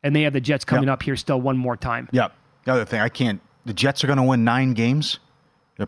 [0.03, 0.93] And they have the Jets coming Yep.
[0.93, 2.09] up here still one more time.
[2.11, 2.27] Yeah.
[2.69, 3.41] The other thing, I can't.
[3.65, 5.17] The Jets are going to win nine games.
[5.77, 5.87] They're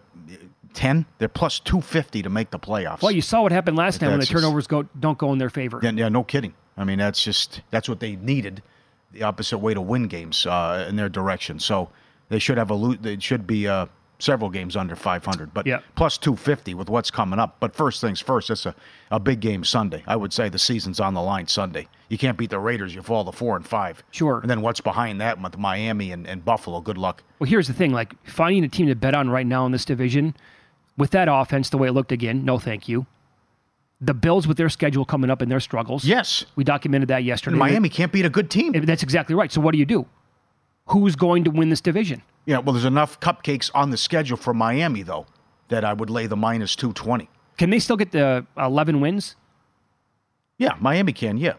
[0.74, 1.06] ten.
[1.20, 3.04] They're plus two fifty to make the playoffs.
[3.04, 5.32] Well, you saw what happened last time when the That's just- turnovers go don't go
[5.32, 5.80] in their favor.
[5.84, 6.56] yeah, yeah, no kidding.
[6.76, 8.64] I mean, that's just that's what they needed.
[9.12, 11.60] The opposite way to win games uh, in their direction.
[11.60, 11.90] So
[12.30, 13.86] they should have a lo- they should be uh,
[14.22, 15.54] several games under five hundred.
[15.54, 15.80] But Yeah.
[15.96, 17.58] plus two fifty with what's coming up.
[17.60, 18.76] But first things first, it's a,
[19.10, 20.04] a big game Sunday.
[20.08, 21.88] I would say the season's on the line Sunday.
[22.10, 22.94] You can't beat the Raiders.
[22.94, 24.04] You fall to four and five.
[24.12, 24.40] Sure.
[24.40, 26.82] And then what's behind that with Miami and, and Buffalo?
[26.82, 27.24] Good luck.
[27.40, 29.86] Well, here's the thing: like finding a team to bet on right now in this
[29.86, 30.36] division,
[30.98, 33.06] with that offense the way it looked again, no, thank you.
[34.04, 36.04] The Bills with their schedule coming up and their struggles.
[36.04, 36.44] Yes.
[36.56, 37.56] we documented that yesterday.
[37.56, 38.72] Miami can't beat a good team.
[38.74, 39.52] That's exactly right.
[39.52, 40.08] So what do you do?
[40.88, 42.24] Who's going to win this division?
[42.46, 45.26] Yeah, well, there's enough cupcakes on the schedule for Miami though
[45.70, 47.30] that I would lay the minus two twenty.
[47.58, 49.36] Can they still get the 11 wins?
[50.58, 51.38] Yeah, Miami can.
[51.38, 51.54] Yeah,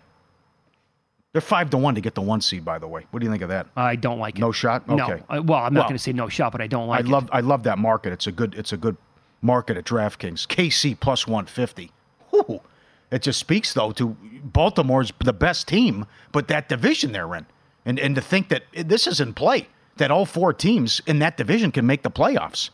[1.32, 2.64] they're five to one to get the one seed.
[2.64, 3.66] By the way, what do you think of that?
[3.76, 4.40] I don't like it.
[4.40, 4.88] No shot.
[4.88, 5.04] No.
[5.04, 5.22] Okay.
[5.28, 7.08] Uh, well, I'm not Well, going to say no shot, but I don't like I
[7.08, 7.10] it.
[7.10, 8.12] love I love that market.
[8.12, 8.96] It's a good it's a good
[9.40, 10.46] market at DraftKings.
[10.46, 11.92] KC plus one fifty.
[13.10, 17.46] It just speaks though to Baltimore's the best team, but that division they're in,
[17.84, 19.68] and and to think that this is in play
[20.02, 22.70] that all four teams in that division can make the playoffs,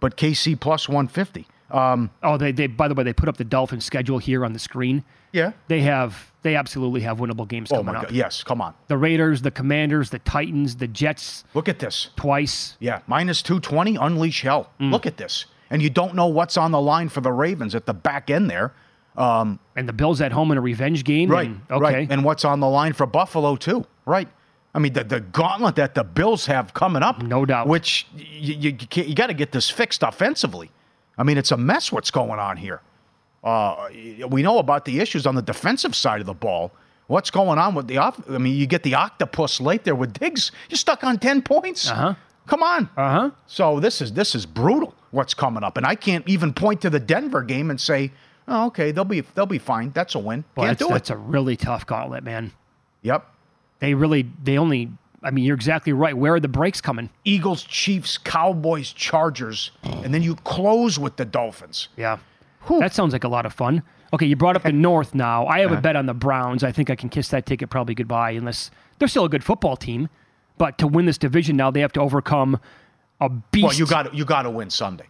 [0.00, 1.46] but KC plus one fifty.
[1.70, 4.58] oh, they, they by the way, they put up the Dolphins schedule here on the
[4.58, 5.04] screen.
[5.32, 5.52] Yeah.
[5.68, 8.06] They have they absolutely have winnable games Oh coming my up.
[8.06, 8.12] God.
[8.12, 8.42] Yes.
[8.42, 8.74] Come on.
[8.88, 12.10] The Raiders, the Commanders, the Titans, the Jets Look at this.
[12.16, 12.76] twice.
[12.80, 13.00] Yeah.
[13.06, 13.96] Minus two twenty.
[13.96, 14.70] Unleash hell.
[14.80, 14.90] Mm.
[14.92, 15.46] Look at this.
[15.70, 18.48] And you don't know what's on the line for the Ravens at the back end
[18.50, 18.72] there.
[19.16, 21.30] And the Bills at home in a revenge game.
[21.30, 21.46] Right.
[21.48, 21.80] and- okay.
[21.94, 22.10] Right.
[22.10, 23.84] And what's on the line for Buffalo too.
[24.04, 24.28] Right.
[24.76, 27.22] I mean, the, the gauntlet that the Bills have coming up.
[27.22, 27.66] No doubt.
[27.66, 30.70] Which you, you, you, you got to get this fixed offensively.
[31.16, 32.82] I mean, it's a mess what's going on here.
[33.42, 33.88] Uh,
[34.28, 36.72] we know about the issues on the defensive side of the ball.
[37.06, 38.20] What's going on with the off?
[38.28, 40.52] I mean, you get the octopus late there with Diggs.
[40.68, 41.88] You're stuck on ten points.
[41.88, 42.14] Uh-huh.
[42.46, 42.90] Come on.
[42.98, 43.30] Uh huh.
[43.46, 44.94] So this is this is brutal.
[45.10, 48.10] What's coming up, and I can't even point to the Denver game and say,
[48.46, 49.92] "Oh, okay, they'll be they'll be fine.
[49.92, 51.14] That's a win." Well, can't that's, do that's it.
[51.14, 52.52] a really tough gauntlet, man.
[53.02, 53.24] yep.
[53.80, 54.90] They really they only.
[55.22, 56.16] I mean, you're exactly right.
[56.16, 57.10] Where are the breaks coming?
[57.24, 61.88] Eagles, Chiefs, Cowboys, Chargers, and then you close with the Dolphins.
[61.96, 62.18] Yeah.
[62.66, 62.78] Whew.
[62.80, 63.82] That sounds like a lot of fun.
[64.12, 65.46] Okay, you brought up the North now.
[65.46, 65.78] I have Uh-huh.
[65.78, 66.62] a bet on the Browns.
[66.62, 69.76] I think I can kiss that ticket probably goodbye unless they're still a good football
[69.76, 70.08] team.
[70.58, 72.60] But to win this division now, they have to overcome
[73.20, 73.64] a beast.
[73.64, 75.06] Well, you got you got to win Sunday.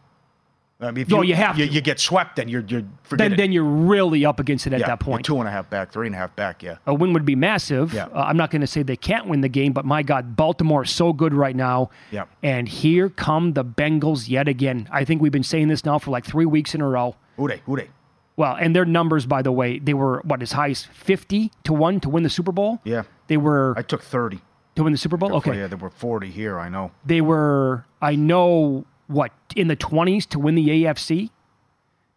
[0.79, 3.37] I mean, if No, you have you, you get swept, then you're you're then, it.
[3.37, 5.25] then you're really up against it at yeah, that point.
[5.25, 6.63] two and a half back, three and a half back.
[6.63, 6.77] Yeah.
[6.87, 7.95] a win would be massive.
[7.95, 8.07] Yeah.
[8.07, 10.83] Uh, I'm not going to say they can't win the game, but my God, Baltimore
[10.83, 11.89] is so good right now.
[12.11, 12.25] Yeah.
[12.43, 14.87] And here come the Bengals yet again.
[14.93, 17.17] I think we've been saying this now for like three weeks in a row.
[17.39, 17.63] Who they?
[17.65, 17.89] Who they?
[18.37, 21.73] Well, and their numbers, by the way, they were what as high as 50 to
[21.73, 22.83] one to win the Super Bowl.
[22.85, 23.05] Yeah.
[23.29, 24.41] They were I took thirty.
[24.75, 25.33] to win the Super Bowl.
[25.37, 25.57] Okay.
[25.57, 26.59] Yeah, there were forty here.
[26.59, 26.91] I know.
[27.07, 31.31] They were, I know, what in the 20s to win the AFC.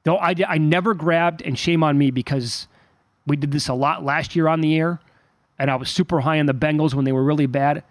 [0.03, 2.67] Though I, I never grabbed, and shame on me because
[3.27, 4.99] we did this a lot last year on the air,
[5.57, 7.83] and I was super high on the Bengals when they were really bad.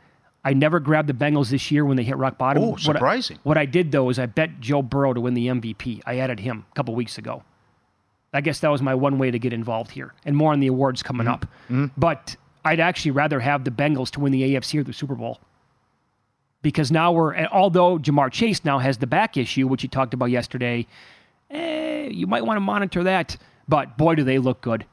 [0.45, 2.63] I never grabbed the Bengals this year when they hit rock bottom.
[2.63, 3.39] Ooh, What I- surprising.
[3.43, 6.01] What I, did though is I bet Joe Burrow to win the MVP.
[6.07, 7.43] I added him a couple weeks ago.
[8.33, 10.67] I guess that was my one way to get involved here, and more on the
[10.67, 11.35] awards coming mm-hmm.
[11.35, 11.47] up.
[11.71, 11.87] Mm-hmm.
[11.97, 15.41] But I'd actually rather have the Bengals to win the AFC or the Super Bowl
[16.69, 20.13] because now we're and although Ja'Marr Chase now has the back issue, which you talked
[20.13, 20.87] about yesterday,
[21.51, 23.39] eh, you might want to monitor that.
[23.67, 24.85] But boy, do they look good.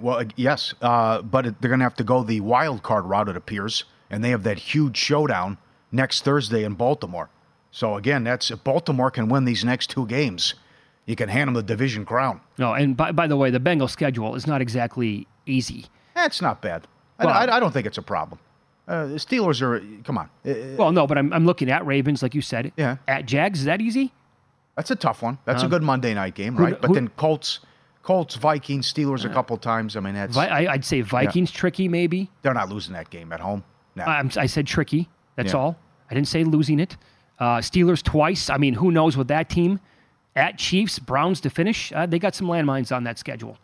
[0.00, 3.28] Well, uh, yes, uh, but they're going to have to go the wild card route,
[3.28, 5.58] it appears, and they have that huge showdown
[5.90, 7.28] next Thursday in Baltimore.
[7.72, 10.54] So again, that's if Baltimore can win these next two games,
[11.06, 12.40] you can hand them the division crown.
[12.56, 15.86] No, and by, by the way, the Bengals schedule is not exactly easy.
[16.14, 16.86] That's not bad.
[17.18, 18.38] Well- I, I don't think it's a problem.
[18.90, 22.22] Uh, the Steelers are come on, Uh, Well, no, but I'm, I'm looking at Ravens,
[22.22, 22.72] like you said.
[22.76, 22.96] Yeah.
[23.06, 24.12] At Jags, is that easy?
[24.76, 25.36] that's a tough one.
[25.44, 26.80] That's a good Monday night game, Um, who- right?
[26.80, 27.60] but who- then Colts,
[28.02, 29.94] Colts, Vikings, Steelers a couple times.
[29.96, 32.30] I mean, that's Vi- I, I'd say Vikings tricky, maybe.
[32.42, 33.62] they're not losing that game at home.
[33.94, 34.04] No.
[34.04, 35.08] I'm, I said tricky.
[35.36, 35.58] That's Yeah.
[35.60, 35.76] all.
[36.10, 36.96] I didn't say losing it.
[37.38, 38.48] Uh, Steelers twice.
[38.50, 39.80] I mean, who knows with that team?
[40.34, 41.92] At Chiefs, Browns to finish.
[41.92, 43.58] Uh, they got some landmines on that schedule.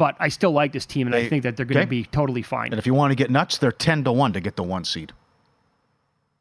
[0.00, 1.90] But I still like this team, and I think that they're going to okay.
[1.90, 2.72] be totally fine.
[2.72, 4.82] And if you want to get nuts, they're 10 to 1 to get the one
[4.82, 5.12] seed.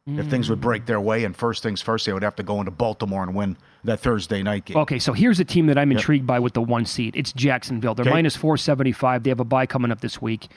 [0.07, 2.59] If things would break their way, and first things first, they would have to go
[2.59, 4.77] into Baltimore and win that Thursday night game.
[4.77, 7.17] Okay, so here's a team that I'm intrigued by with the one seed.
[7.17, 7.95] It's Jacksonville.
[7.95, 8.13] They're Okay.
[8.13, 9.23] minus 475.
[9.23, 10.47] They have a bye coming up this week.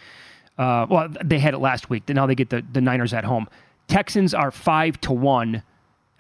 [0.57, 2.09] Uh, well, they had it last week.
[2.09, 3.49] Now they get the, the Niners at home.
[3.89, 5.65] Texans are five to one,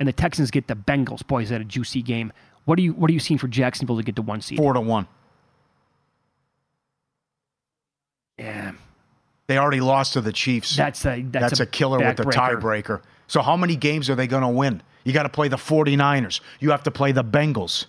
[0.00, 1.24] and the Texans get the Bengals.
[1.24, 2.32] Boy, is that a juicy game.
[2.64, 4.58] What are you What are you seeing for Jacksonville to get the one seed?
[4.58, 5.06] 4 to 1.
[9.48, 10.76] They already lost to the Chiefs.
[10.76, 13.02] that's a that's, That's a killer with the tiebreaker.
[13.26, 14.82] So, how many games are they going to win?
[15.04, 16.40] You got to play the 49ers.
[16.60, 17.86] You have to play the Bengals.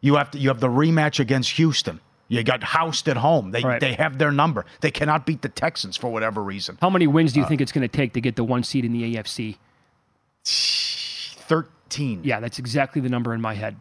[0.00, 2.00] You have to you have the rematch against Houston.
[2.28, 3.50] You got housed at home.
[3.50, 3.80] They Right.
[3.80, 4.64] they have their number.
[4.80, 6.76] They cannot beat the Texans for whatever reason.
[6.80, 8.62] How many wins do Uh, you think it's going to take to get the one
[8.62, 9.56] seed in the AFC?
[10.44, 12.20] 13.
[12.24, 13.76] Yeah, that's exactly the number in my head.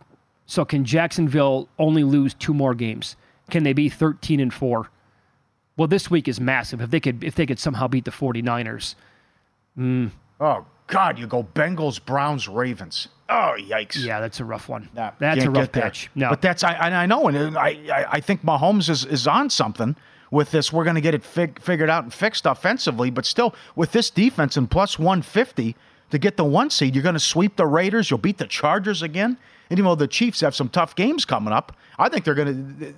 [0.45, 3.15] So can Jacksonville only lose two more games?
[3.49, 4.89] Can they be 13 and 4?
[5.75, 6.81] Well, this week is massive.
[6.81, 8.95] If they could if they could somehow beat the 49ers.
[9.77, 10.11] Mm.
[10.39, 13.07] Oh God, you go Bengals, Browns, Ravens.
[13.29, 14.03] Oh yikes!
[14.03, 14.89] Yeah, that's a rough one.
[14.93, 16.09] Nah, that's a rough patch.
[16.13, 16.29] No.
[16.29, 19.49] but that's I and I know, and I I, I think Mahomes is is on
[19.49, 19.95] something
[20.29, 20.71] with this.
[20.71, 24.09] We're going to get it fig, figured out and fixed offensively, but still with this
[24.09, 25.75] defense and plus one fifty
[26.11, 28.11] to get the one seed, you're going to sweep the Raiders.
[28.11, 29.37] You'll beat the Chargers again,
[29.69, 32.77] and even though the Chiefs have some tough games coming up, I think they're going
[32.79, 32.93] to.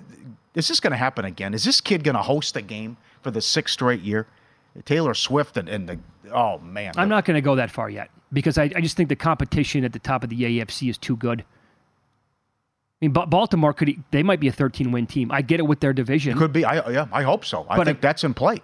[0.56, 1.54] Is this going to happen again?
[1.54, 4.26] Is this kid going to host a game for the sixth straight year?
[4.84, 5.98] Taylor Swift and, and the
[6.34, 9.08] oh man, I'm not going to go that far yet because I, I just think
[9.08, 11.42] the competition at the top of the AFC is too good.
[13.00, 15.30] I mean, Baltimore could they might be a 13 win team.
[15.30, 16.36] I get it with their division.
[16.38, 16.64] Could be.
[16.64, 17.06] I yeah.
[17.12, 17.66] I hope so.
[17.70, 18.60] I But think it- that's in play.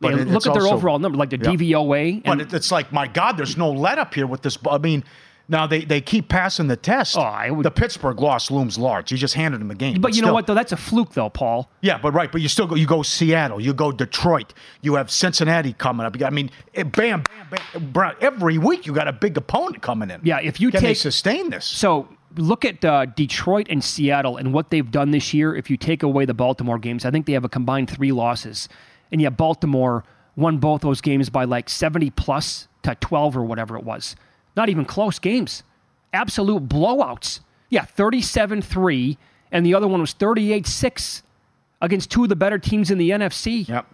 [0.00, 1.50] But Yeah, it- look at their also- overall number, like the Yeah.
[1.50, 2.22] DVOA.
[2.24, 4.58] But And it- it's like my God, there's no let up here with this.
[4.70, 5.04] I mean,
[5.46, 7.18] Now they, they keep passing the test.
[7.18, 9.12] Oh, I would- the Pittsburgh loss looms large.
[9.12, 10.00] You just handed them a game.
[10.00, 10.54] But you know what though?
[10.54, 11.70] That's a fluke though, Paul.
[11.82, 12.74] Yeah, but right, but you still go.
[12.76, 13.60] You go Seattle.
[13.60, 14.54] You go Detroit.
[14.80, 16.14] You have Cincinnati coming up.
[16.16, 17.90] You got, I mean, it, bam, bam, bam.
[17.92, 20.20] Brown, every week you got a big opponent coming in.
[20.24, 21.66] Yeah, if you can they take- sustain this?
[21.66, 25.54] So look at uh, Detroit and Seattle and what they've done this year.
[25.54, 28.68] If you take away the Baltimore games, I think they have a combined three losses,
[29.12, 30.04] and yet Baltimore
[30.36, 34.16] won both those games by like seventy plus to twelve or whatever it was.
[34.56, 35.62] Not even close games,
[36.12, 37.40] absolute blowouts.
[37.70, 39.16] Yeah, 37-3,
[39.50, 41.22] and the other one was 38-6
[41.80, 43.66] against two of the better teams in the NFC.
[43.68, 43.86] Yep,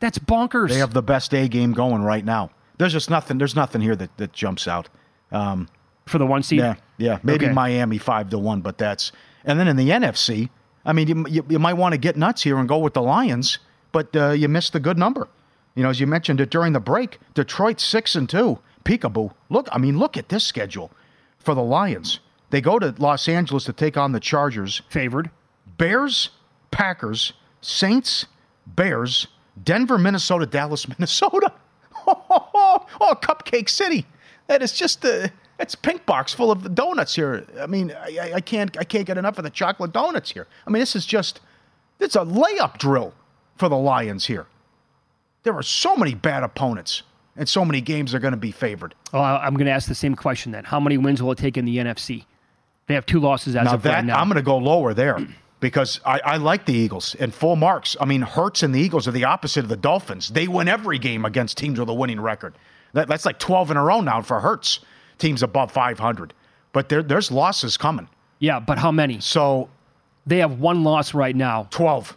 [0.00, 0.68] That's bonkers.
[0.68, 2.50] they have the best A game going right now.
[2.78, 3.38] There's just nothing.
[3.38, 4.88] There's nothing here that, that jumps out.
[5.30, 6.58] for the one seed.
[6.60, 7.18] Yeah, yeah.
[7.22, 7.54] Maybe Okay.
[7.54, 9.10] Miami five to one, but that's
[9.44, 10.48] and then in the NFC.
[10.84, 13.00] I mean, you, you, you might want to get nuts here and go with the
[13.02, 13.58] Lions,
[13.90, 15.28] but uh, you missed a good number.
[15.74, 18.58] You know, as you mentioned it during the break, Detroit six and two.
[18.84, 19.32] Peekaboo.
[19.50, 20.90] Look, I mean, look at this schedule
[21.38, 22.20] for the Lions.
[22.50, 24.82] They go to Los Angeles to take on the Chargers.
[24.88, 25.30] Favored.
[25.78, 26.30] Bears,
[26.70, 28.26] Packers, Saints,
[28.66, 29.26] Bears,
[29.62, 31.52] Denver, Minnesota, Dallas, Minnesota.
[32.06, 34.06] Oh, oh, Cupcake City.
[34.46, 37.46] That is just a it's a pink box full of donuts here.
[37.60, 40.46] I mean, I, I- I can't I can't get enough of the chocolate donuts here.
[40.66, 41.40] I mean, this is just
[41.98, 43.14] it's a layup drill
[43.56, 44.46] for the Lions here.
[45.44, 47.02] There are so many bad opponents,
[47.36, 48.94] and so many games are going to be favored.
[49.12, 50.64] Oh, I'm going to ask the same question then.
[50.64, 52.24] How many wins will it take in the NFC?
[52.86, 54.18] They have two losses as now of that right now.
[54.20, 55.18] I'm going to go lower there
[55.60, 57.96] because I, I like the Eagles and full marks.
[58.00, 60.28] I mean, Hurts and the Eagles are the opposite of the Dolphins.
[60.28, 62.54] They win every game against teams with a winning record.
[62.92, 64.80] That, that's like 12 in a row now for Hurts,
[65.18, 66.34] teams above 500.
[66.72, 68.08] But there, there's losses coming.
[68.38, 69.20] yeah, but how many?
[69.20, 69.70] So
[70.26, 72.16] They have one loss right now, 12.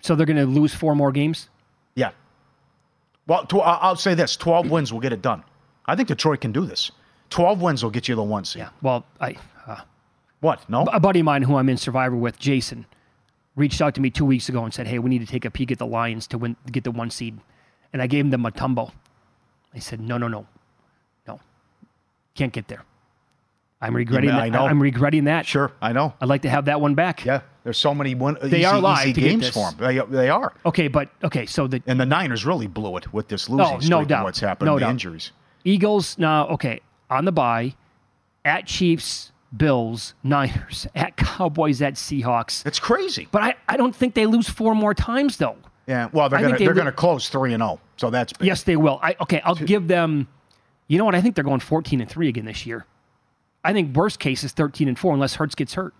[0.00, 1.48] so they're going to lose four more games.
[3.26, 3.34] Yeah.
[3.36, 5.42] Well, tw- I- I'll say this 12 wins will get it done.
[5.86, 6.90] I think Detroit can do this.
[7.30, 8.60] 12 wins will get you the one seed.
[8.60, 8.68] Yeah.
[8.82, 9.80] Well, I uh,
[10.40, 10.68] What?
[10.68, 10.84] No?
[10.92, 12.86] a buddy of mine who I'm in Survivor with, Jason,
[13.56, 15.50] reached out to me two weeks ago and said, "Hey, we need to take a
[15.50, 17.38] peek at the Lions to win, get the one seed,"
[17.92, 18.92] and I gave him the Mutombo.
[19.74, 20.46] I said, "No, no, no,
[21.26, 21.40] no,
[22.34, 22.84] can't get there.
[23.80, 24.52] I'm regretting I that.
[24.52, 24.66] know.
[24.66, 25.46] I'm regretting that.
[25.46, 26.14] Sure, I know.
[26.20, 27.24] I'd like to have that one back.
[27.24, 30.06] Yeah, there's so many one, They easy, are live games for them.
[30.08, 30.52] They, they are.
[30.64, 33.92] Okay, but okay, so the And the Niners really blew it with this oh, losing
[33.92, 34.22] Oh, no doubt.
[34.22, 34.90] what's happened, No the doubt.
[34.90, 35.32] injuries.
[35.64, 36.80] Eagles now okay
[37.10, 37.74] on the bye,
[38.44, 42.64] at Chiefs, Bills, Niners, at Cowboys, at Seahawks.
[42.64, 43.26] It's crazy.
[43.32, 45.56] But I, I don't think they lose four more times though.
[45.88, 48.32] Yeah, well, they're I gonna they they're lo- gonna close three and zero, so that's
[48.32, 48.46] big.
[48.46, 49.00] Yes, they will.
[49.02, 50.28] I okay, I'll give them.
[50.86, 51.16] You know what?
[51.16, 52.86] I think they're going 14 and three again this year.
[53.64, 55.94] I think worst case is 13 and four unless Hurts gets hurt.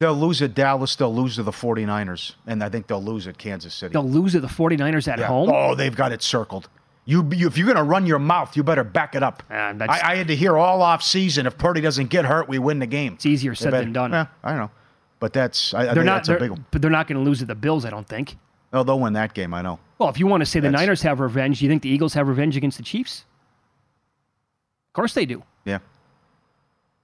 [0.00, 0.96] They'll lose at Dallas.
[0.96, 3.92] They'll lose to the 49ers, and I think they'll lose at Kansas City.
[3.92, 5.26] They'll lose to the 49ers at Yeah.
[5.26, 5.50] home.
[5.52, 6.70] Oh, they've got it circled.
[7.04, 9.42] You, you if you're gonna run your mouth, you better back it up.
[9.50, 11.46] Ah, I, I had to hear all off season.
[11.46, 13.14] If Purdy doesn't get hurt, we win the game.
[13.14, 14.12] It's easier said better- than done.
[14.12, 14.70] Yeah, I don't know,
[15.18, 16.14] but that's I, I they're think not.
[16.16, 16.64] that's they're- big one.
[16.70, 17.84] But they're not going to lose to the Bills.
[17.84, 18.36] I don't think.
[18.72, 19.52] Oh, they'll win that game.
[19.52, 19.80] I know.
[19.98, 22.14] Well, if you want to say the Niners have revenge, do you think the Eagles
[22.14, 23.24] have revenge against the Chiefs?
[24.88, 25.42] Of course they do.
[25.66, 25.80] Yeah.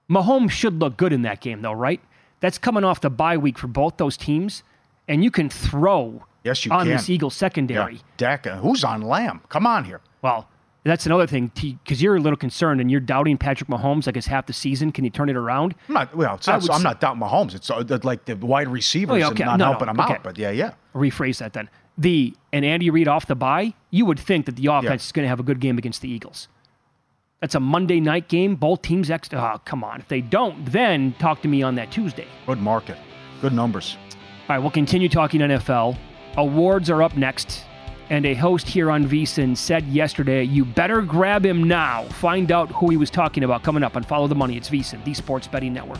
[0.09, 1.99] Mahomes should look good in that game, though, right?
[2.39, 4.63] That's coming off the bye week for both those teams,
[5.07, 6.95] and you can throw Yes, you on can.
[6.95, 7.95] this Eagles secondary.
[7.95, 7.99] Yeah.
[8.17, 9.41] Dak, uh, who's on Lamb?
[9.49, 10.01] Come on here.
[10.21, 10.47] Well,
[10.83, 11.51] that's another thing
[11.83, 14.91] because you're a little concerned and you're doubting Patrick Mahomes like it's half the season.
[14.91, 15.75] Can he turn it around?
[15.89, 16.15] I'm not.
[16.15, 17.55] Well, not, I'm not doubting Mahomes.
[17.55, 19.43] It's uh, like the wide receivers Oh, yeah, okay.
[19.43, 20.13] and not No, no, helping him okay.
[20.13, 20.23] out.
[20.23, 20.71] But yeah, yeah.
[20.95, 21.69] Rephrase that then.
[21.97, 25.23] The and Andy Reid off the bye, you would think that the offense is going
[25.25, 26.47] to have a good game against the Eagles.
[27.39, 28.55] That's a Monday night game.
[28.55, 29.29] Both teams ex.
[29.31, 29.99] Oh, come on.
[29.99, 32.27] If they don't, then talk to me on that Tuesday.
[32.47, 32.97] Good market.
[33.41, 33.95] Good numbers.
[34.49, 35.97] All right, we'll continue talking NFL.
[36.37, 37.63] Awards are up next.
[38.09, 42.03] And a host here on VSIN said yesterday, you better grab him now.
[42.05, 44.55] Find out who he was talking about coming up on Follow the Money.
[44.55, 45.99] It's VSIN, the Sports Betting Network.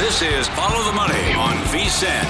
[0.00, 2.24] This is Follow the Money on VSIN.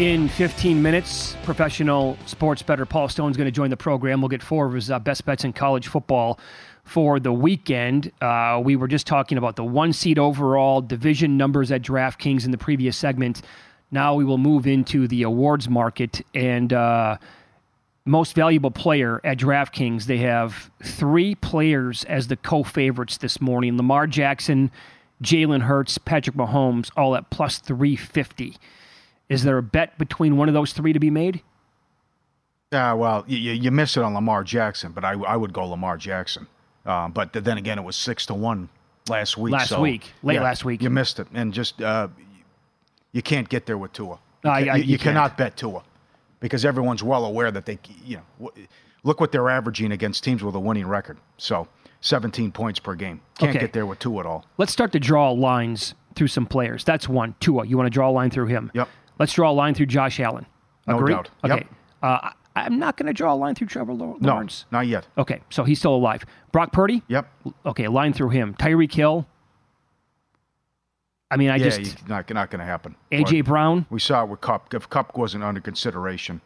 [0.00, 4.22] In 15 minutes, professional sports bettor Paul Stone's going to join the program.
[4.22, 6.40] We'll get four of his uh, best bets in college football
[6.84, 8.12] for the weekend.
[8.22, 12.50] Uh, we were just talking about the one seed overall division numbers at DraftKings in
[12.50, 13.42] the previous segment.
[13.90, 17.18] Now we will move into the awards market and uh,
[18.06, 20.04] most valuable player at DraftKings.
[20.04, 24.70] They have three players as the co favorites this morning Lamar Jackson,
[25.22, 28.56] Jalen Hurts, Patrick Mahomes, all at plus 350.
[29.28, 31.42] Is there a bet between one of those three to be made?
[32.72, 35.96] Yeah, well, you, you miss it on Lamar Jackson, but I, I would go Lamar
[35.96, 36.46] Jackson.
[36.84, 38.68] Um, but then again, it was six to one
[39.08, 39.52] last week.
[39.52, 40.82] Last so, week, late yeah, last week.
[40.82, 42.08] you missed it, and just uh,
[43.12, 44.18] you can't get there with Tua.
[44.44, 45.82] I- you, I- you you cannot bet Tua
[46.40, 48.52] because everyone's well aware that they, you know,
[49.02, 51.18] look what they're averaging against teams with a winning record.
[51.38, 51.66] So,
[52.06, 53.20] 17 points per game.
[53.38, 53.58] Can't Okay.
[53.60, 54.44] get there with Tua at all.
[54.58, 56.84] Let's start to draw lines through some players.
[56.84, 57.34] That's one.
[57.40, 58.70] Tua, you want to draw a line through him?
[58.74, 58.88] Yep.
[59.18, 60.46] Let's draw a line through Josh Allen.
[60.86, 61.14] No Agree?
[61.14, 61.30] doubt.
[61.44, 61.52] Yep.
[61.52, 61.66] Okay.
[62.02, 65.06] Uh, I'm not going to draw a line through Trevor Law- No, not yet.
[65.18, 66.24] Okay, so he's still alive.
[66.52, 67.02] Brock Purdy?
[67.08, 67.28] Yep.
[67.66, 68.54] Okay, line through him.
[68.54, 69.26] Tyreek Hill?
[71.30, 72.08] I mean, I yeah, just.
[72.08, 72.94] not not going to happen.
[73.10, 73.40] A.J.
[73.40, 73.86] But Brown?
[73.90, 74.72] We saw it with Kupp.
[74.72, 76.40] If Kupp wasn't under consideration,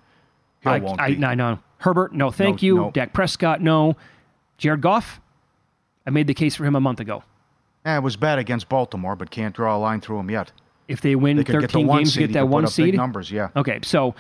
[0.61, 1.17] Hill I, won't I, be.
[1.17, 1.59] no, no.
[1.79, 2.15] Herbert?
[2.15, 2.77] No, thank No, you.
[2.77, 2.91] no.
[2.93, 3.61] Dak Prescott?
[3.61, 3.95] No.
[4.57, 5.21] Jared Goff?
[6.07, 7.23] I made the case for him a month ago.
[7.85, 10.53] Eh, it was bad against Baltimore, but can't draw a line through him yet.
[10.89, 12.21] If they win They could get the 13 games, seed.
[12.29, 12.95] get that one seed.
[12.95, 13.49] Numbers, yeah.
[13.57, 14.15] Okay, so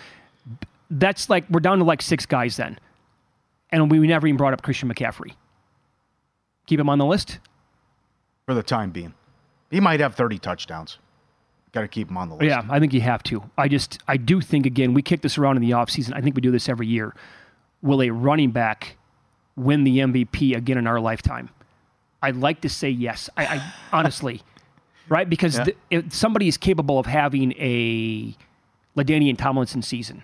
[0.91, 2.79] that's like we're down to like six guys then,
[3.71, 5.33] and we never even brought up Christian McCaffrey.
[6.67, 7.39] Keep him on the list.
[8.47, 9.15] For the time being,
[9.71, 10.99] he might have 30 touchdowns.
[11.73, 12.47] Got to keep him on the list.
[12.47, 13.43] Yeah, I think you have to.
[13.59, 16.13] I just I do think again we kick this around in the offseason.
[16.15, 17.15] I think we do this every year.
[17.83, 18.97] Will a running back
[19.57, 21.51] win the MVP again in our lifetime?
[22.23, 23.31] I'd like to say yes.
[23.37, 24.43] I, I honestly,
[25.09, 25.29] right?
[25.29, 25.65] Because Yeah.
[25.65, 28.35] th- if somebody is capable of having a
[28.97, 30.23] LaDainian Tomlinson season,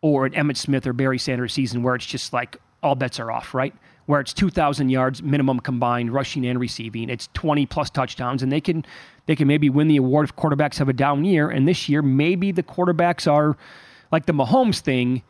[0.00, 3.30] or an Emmitt Smith or Barry Sanders season where it's just like all bets are
[3.30, 3.72] off, right?
[4.04, 7.08] Where it's 2,000 yards minimum combined, rushing and receiving.
[7.08, 8.84] It's 20 plus touchdowns, and they can
[9.26, 11.48] they can maybe win the award if quarterbacks have a down year.
[11.48, 13.56] And this year, maybe the quarterbacks are
[14.12, 15.22] like the Mahomes thing.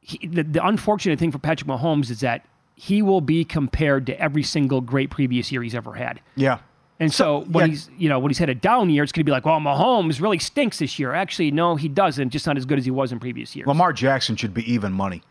[0.00, 4.20] He, the, the unfortunate thing for Patrick Mahomes is that he will be compared to
[4.20, 6.20] every single great previous year he's ever had.
[6.36, 6.58] Yeah.
[7.00, 7.70] And so, when yeah.
[7.70, 9.58] he's you know when he's had a down year, it's going to be like, well,
[9.58, 11.12] Mahomes really stinks this year.
[11.12, 12.30] Actually, no, he doesn't.
[12.30, 13.66] Just not as good as he was in previous years.
[13.66, 15.22] Lamar Jackson should be even money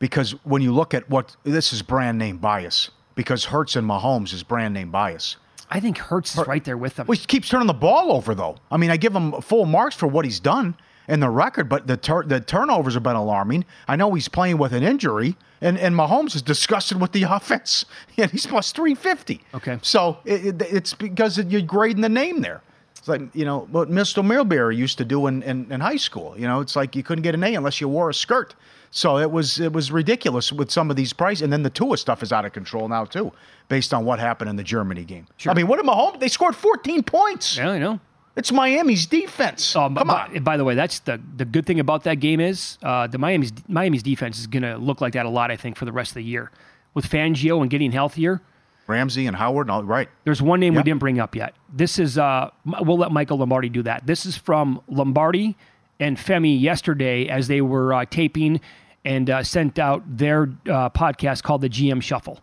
[0.00, 4.32] because when you look at what this is brand name bias because Hurts and Mahomes
[4.32, 5.36] is brand name bias.
[5.70, 7.06] I think Hurts is right there with them.
[7.06, 8.56] Well, he keeps turning the ball over though.
[8.70, 10.76] I mean, I give him full marks for what he's done
[11.08, 13.64] in the record, but the tur- the turnovers have been alarming.
[13.88, 17.84] I know he's playing with an injury, and, and Mahomes is disgusted with the offense,
[18.16, 19.40] and he's plus three fifty.
[19.54, 19.78] Okay.
[19.82, 22.62] so it, it, it's because you're grading the name there.
[22.96, 24.24] It's like you know what Mr.
[24.24, 26.34] Millberry used to do in, in, in high school.
[26.38, 28.54] You know, it's like you couldn't get an A unless you wore a skirt.
[28.92, 31.96] So it was it was ridiculous with some of these prices, and then the Tua
[31.96, 33.32] stuff is out of control now too,
[33.68, 35.26] based on what happened in the Germany game.
[35.46, 36.20] I mean, what did Mahomes?
[36.20, 37.56] They scored 14 points.
[37.56, 37.98] yeah, I know.
[38.34, 39.76] It's Miami's defense.
[39.76, 40.42] Um, Come by, on.
[40.42, 43.52] By the way, that's the the good thing about that game is uh, the Miami's
[43.68, 45.50] Miami's defense is going to look like that a lot.
[45.50, 46.50] I think for the rest of the year,
[46.94, 48.40] with Fangio and getting healthier.
[48.88, 50.08] Ramsey and Howard, all right.
[50.24, 51.54] There's one name we didn't bring up yet.
[51.72, 54.06] This is uh, we'll let Michael Lombardi do that.
[54.06, 55.56] This is from Lombardi
[56.00, 58.60] and Femi yesterday as they were uh, taping
[59.04, 62.40] and uh, sent out their uh, podcast called the GM Shuffle.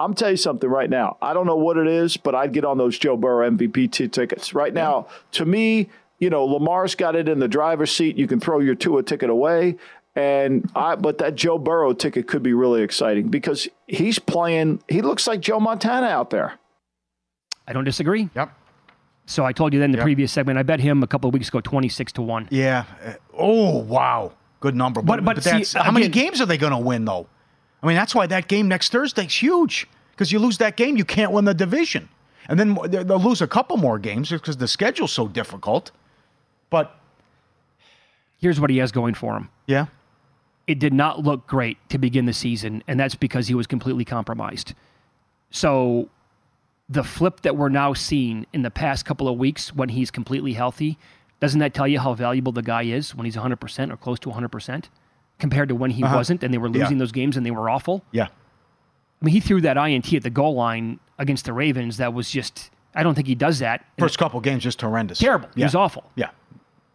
[0.00, 1.18] I'm tell you something right now.
[1.20, 4.08] I don't know what it is, but I'd get on those Joe Burrow MVP t-
[4.08, 5.06] tickets right now.
[5.32, 8.16] To me, you know, Lamar's got it in the driver's seat.
[8.16, 9.76] You can throw your Tua ticket away,
[10.16, 10.96] and I.
[10.96, 14.82] But that Joe Burrow ticket could be really exciting because he's playing.
[14.88, 16.54] He looks like Joe Montana out there.
[17.68, 18.30] I don't disagree.
[18.34, 18.52] Yep.
[19.26, 20.04] So I told you then in the Yep.
[20.04, 22.48] previous segment, I bet him a couple of weeks ago 26 to 1.
[22.50, 22.84] Yeah.
[23.38, 24.32] Oh, wow.
[24.58, 25.02] Good number.
[25.02, 27.28] But- but see, that's, how many games are they going to win, though?
[27.82, 29.86] I mean, that's why that game next Thursday is huge.
[30.12, 32.08] Because you lose that game, you can't win the division.
[32.48, 35.90] And then they- they'll lose a couple more games because the schedule's so difficult.
[36.68, 36.94] But,
[38.38, 39.48] Here's what he has going for him.
[39.66, 39.86] yeah.
[40.66, 44.04] it did not look great to begin the season, and that's because he was completely
[44.04, 44.72] compromised.
[45.50, 46.08] So,
[46.88, 50.52] the flip that we're now seeing in the past couple of weeks when he's completely
[50.52, 50.96] healthy,
[51.40, 54.28] doesn't that tell you how valuable the guy is when he's 100% or close to
[54.30, 54.88] 100%
[55.40, 56.78] compared to when he wasn't and they were Uh-huh.
[56.78, 56.84] Yeah.
[56.84, 58.04] losing those games and they were awful?
[58.12, 58.24] Yeah.
[58.26, 61.96] I mean, he threw that INT at the goal line against the Ravens.
[61.98, 63.84] That was just, I don't think he does that.
[63.98, 65.18] First couple games, just horrendous.
[65.18, 65.48] terrible.
[65.54, 66.04] He was awful.
[66.14, 66.30] Yeah.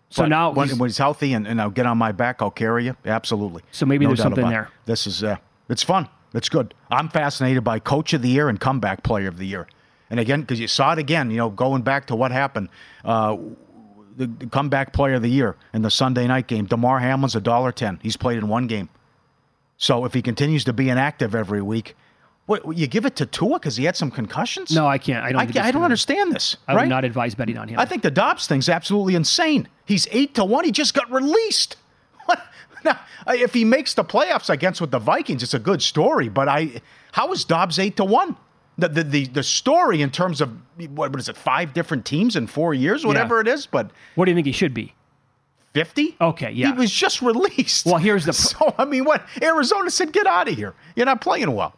[0.10, 2.42] So But now when, he's- when he's healthy and, and I'll get on my back,
[2.42, 2.96] I'll carry you.
[3.06, 3.64] Absolutely.
[3.72, 4.50] So maybe there's something it.
[4.50, 4.70] there.
[4.86, 5.38] This is uh,
[5.70, 6.08] it's fun.
[6.34, 6.74] It's good.
[6.92, 9.68] I'm fascinated by Coach of the Year and Comeback Player of the Year.
[10.10, 12.70] And again, because you saw it again, you know, going back to what happened,
[13.04, 13.38] uh,
[14.16, 17.42] the, the Comeback Player of the Year in the Sunday night game, Damar Hamlin's a
[17.42, 18.00] dollar ten.
[18.02, 18.90] He's played in one game.
[19.78, 21.96] So if he continues to be inactive every week,
[22.46, 24.72] what you give it to Tua because he had some concussions?
[24.72, 25.24] no, I can't.
[25.24, 25.58] I don't.
[25.58, 26.58] I, I don't understand this.
[26.68, 26.84] I right?
[26.84, 27.80] would not advise betting on him.
[27.80, 29.68] I think the Dobbs thing's absolutely insane.
[29.86, 30.64] He's eight to one.
[30.64, 31.78] He just got released.
[32.26, 32.42] What?
[32.84, 33.00] Now,
[33.30, 36.30] if he makes the playoffs against with the Vikings, it's a good story.
[36.30, 38.38] But I, how is Dobbs eight to one?
[38.78, 41.38] The the the, the story in terms of what, what is it?
[41.38, 43.66] Five different teams in four years, whatever it is.
[43.66, 44.94] But what do you think he should be?
[45.74, 46.16] fifty.
[46.22, 46.68] Okay, yeah.
[46.68, 47.86] He was just released.
[47.86, 50.12] Well, here's the- So I mean, what Arizona said?
[50.14, 50.74] Get out of here.
[50.96, 51.74] You're not playing well.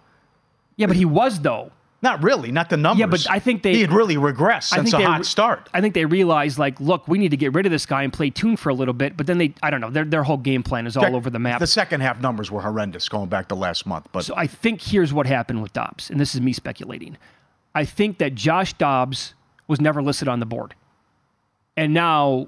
[0.75, 1.71] Yeah, but he was though.
[2.01, 2.51] Not really.
[2.51, 2.99] Not the numbers.
[2.99, 5.67] Yeah, but I think they- he had really regressed since a hot start.
[5.73, 8.13] I think they realized like, look, we need to get rid of this guy and
[8.13, 9.17] play tune for a little bit.
[9.17, 11.39] But then they, I don't know, their their whole game plan is all over the
[11.39, 11.59] map.
[11.59, 14.07] The second half numbers were horrendous going back to last month.
[14.11, 17.17] But So I think here's what happened with Dobbs, and this is me speculating.
[17.73, 19.33] I think that Josh Dobbs
[19.67, 20.75] was never listed on the board,
[21.75, 22.47] and now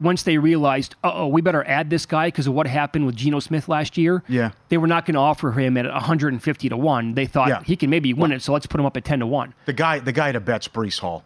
[0.00, 3.16] once they realized, uh oh, we better add this guy because of what happened with
[3.16, 4.22] Geno Smith last year.
[4.28, 4.50] Yeah.
[4.68, 7.14] they were not going to offer him at 150 to one.
[7.14, 7.62] They thought Yeah.
[7.64, 9.54] he can maybe win it, so let's put him up at 10 to one.
[9.66, 11.24] The guy, the guy to bet's Breece Hall,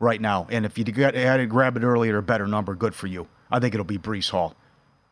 [0.00, 0.46] right now.
[0.50, 3.28] And if you got- had to grab it earlier, a better number, good for you.
[3.50, 4.54] I think it'll be Breece Hall,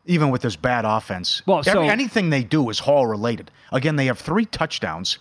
[0.05, 1.41] even with this bad offense.
[1.45, 3.51] Well, Every- so- anything they do is Hall related.
[3.71, 5.17] Again, they have three touchdowns,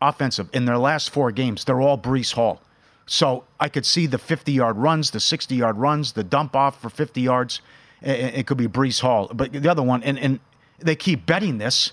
[0.00, 1.64] offensive in their last four games.
[1.64, 2.60] They're all Breece Hall.
[3.12, 6.80] So I could see the 50 yard runs, the 60 yard runs, the dump off
[6.80, 7.60] for 50 yards.
[8.00, 10.38] It could be Breece Hall, but the other one, and and
[10.78, 11.92] they keep betting this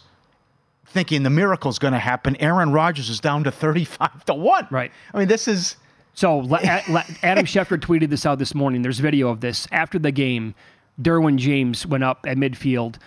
[0.85, 2.35] thinking the miracle's going to happen.
[2.37, 4.67] Aaron Rodgers is down to 35 to 1.
[4.69, 4.91] Right.
[5.13, 5.75] I mean, this is
[6.13, 8.83] So la- a- la- Adam Schefter tweeted this out this morning.
[8.83, 10.53] There's video of this after the game.
[11.01, 12.97] Derwin James went up at midfield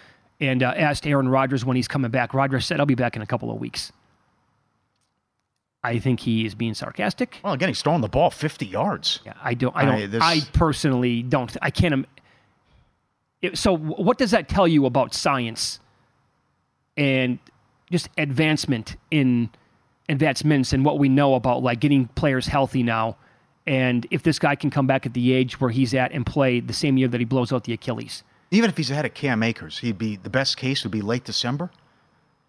[0.40, 2.34] and uh, asked Aaron Rodgers when he's coming back.
[2.34, 3.92] Rodgers said, "I'll be back in a couple of weeks."
[5.82, 7.40] I think he is being sarcastic.
[7.42, 9.20] well, again, he's throwing the ball 50 yards.
[9.24, 9.74] Yeah, I don't.
[9.74, 9.94] I don't.
[9.94, 11.56] I- this- I personally don't.
[11.62, 11.94] I can't.
[11.94, 12.06] im-
[13.40, 15.80] It, so, what does that tell you about science
[16.96, 17.38] and
[17.90, 19.48] just advancement in
[20.08, 23.16] advancements and what we know about like getting players healthy now?
[23.66, 26.60] And if this guy can come back at the age where he's at and play
[26.60, 29.42] the same year that he blows out the Achilles, Even if he's ahead of Cam
[29.42, 31.70] Akers, he'd be the best case would be late December.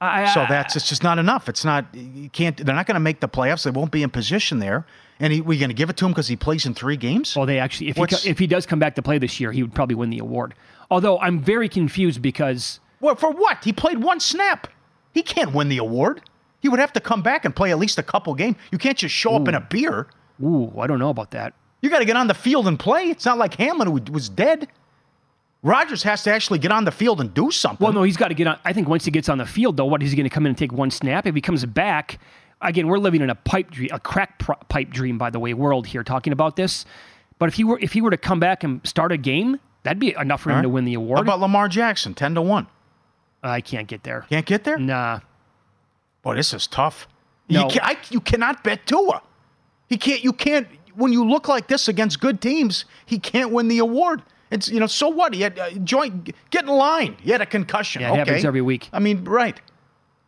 [0.02, 1.48] I, So that's it's just not enough.
[1.48, 2.58] It's not you can't.
[2.58, 3.64] They're not going to make the playoffs.
[3.64, 4.86] They won't be in position there.
[5.20, 7.36] And he, we're going to give it to him because he plays in three games.
[7.36, 9.40] Well, they actually, if he, What's- co- if he does come back to play this
[9.40, 10.56] year, he would probably win the award.
[10.90, 13.32] Although I'm very confused because What for?
[13.32, 13.64] What?
[13.64, 14.68] He played one snap.
[15.14, 16.22] He can't win the award.
[16.62, 18.56] He would have to come back and play at least a couple games.
[18.72, 20.08] You can't just show up in a beer.
[20.44, 21.54] ooh, I don't know about that.
[21.82, 23.06] You got to get on the field and play.
[23.10, 24.68] It's not like Hamlin who was dead.
[25.63, 27.84] Rodgers has to actually get on the field and do something.
[27.84, 28.58] Well, no, he's got to get on.
[28.65, 30.45] I think once he gets on the field, though, what is he going to come
[30.45, 31.28] in and take one snap?
[31.28, 32.19] If he comes back,
[32.62, 35.86] again, we're living in a pipe dream, a crack pipe dream, by the way, world
[35.86, 36.86] here talking about this.
[37.38, 40.00] But if he were if he were to come back and start a game, that'd
[40.00, 41.19] be enough for him All to win the How award.
[41.19, 42.67] about Lamar Jackson, ten to one?
[43.43, 44.26] I can't get there.
[44.30, 44.78] Can't get there.
[44.78, 45.19] Nah.
[46.21, 47.08] Boy, this is tough.
[47.50, 47.63] No.
[47.63, 49.21] You, can, I, you cannot bet Tua.
[49.89, 50.24] He can't.
[50.24, 50.67] You can't.
[50.95, 54.21] When you look like this against good teams, he can't win the award.
[54.52, 54.88] It's you know.
[54.88, 55.34] So what?
[55.34, 56.36] He had uh, joint.
[56.52, 57.18] Get in line.
[57.22, 58.02] He had a concussion.
[58.02, 58.20] Yeah, it okay.
[58.20, 58.90] happens every week.
[58.94, 59.60] I mean, right.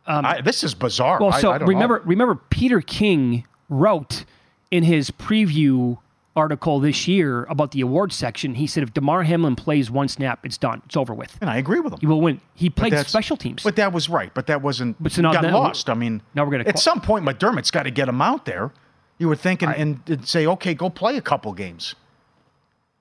[0.06, 1.18] I, this is bizarre.
[1.18, 2.04] Well, so I don't remember, know.
[2.04, 4.24] remember, Peter King wrote
[4.70, 5.98] in his preview
[6.36, 8.56] article this year about the awards section.
[8.56, 10.82] He said if Damar Hamlin plays one snap, it's done.
[10.86, 11.38] It's over with.
[11.40, 12.00] and I agree with him.
[12.00, 12.40] He will win.
[12.54, 13.62] He played special teams.
[13.62, 14.32] But that was right.
[14.34, 15.02] But that wasn't.
[15.02, 15.88] But so now got lost.
[15.88, 18.44] I mean, now we're gonna at qu- some point McDermott's got to get him out
[18.44, 18.72] there.
[19.18, 21.94] You would think and, and, and say, okay, go play a couple games.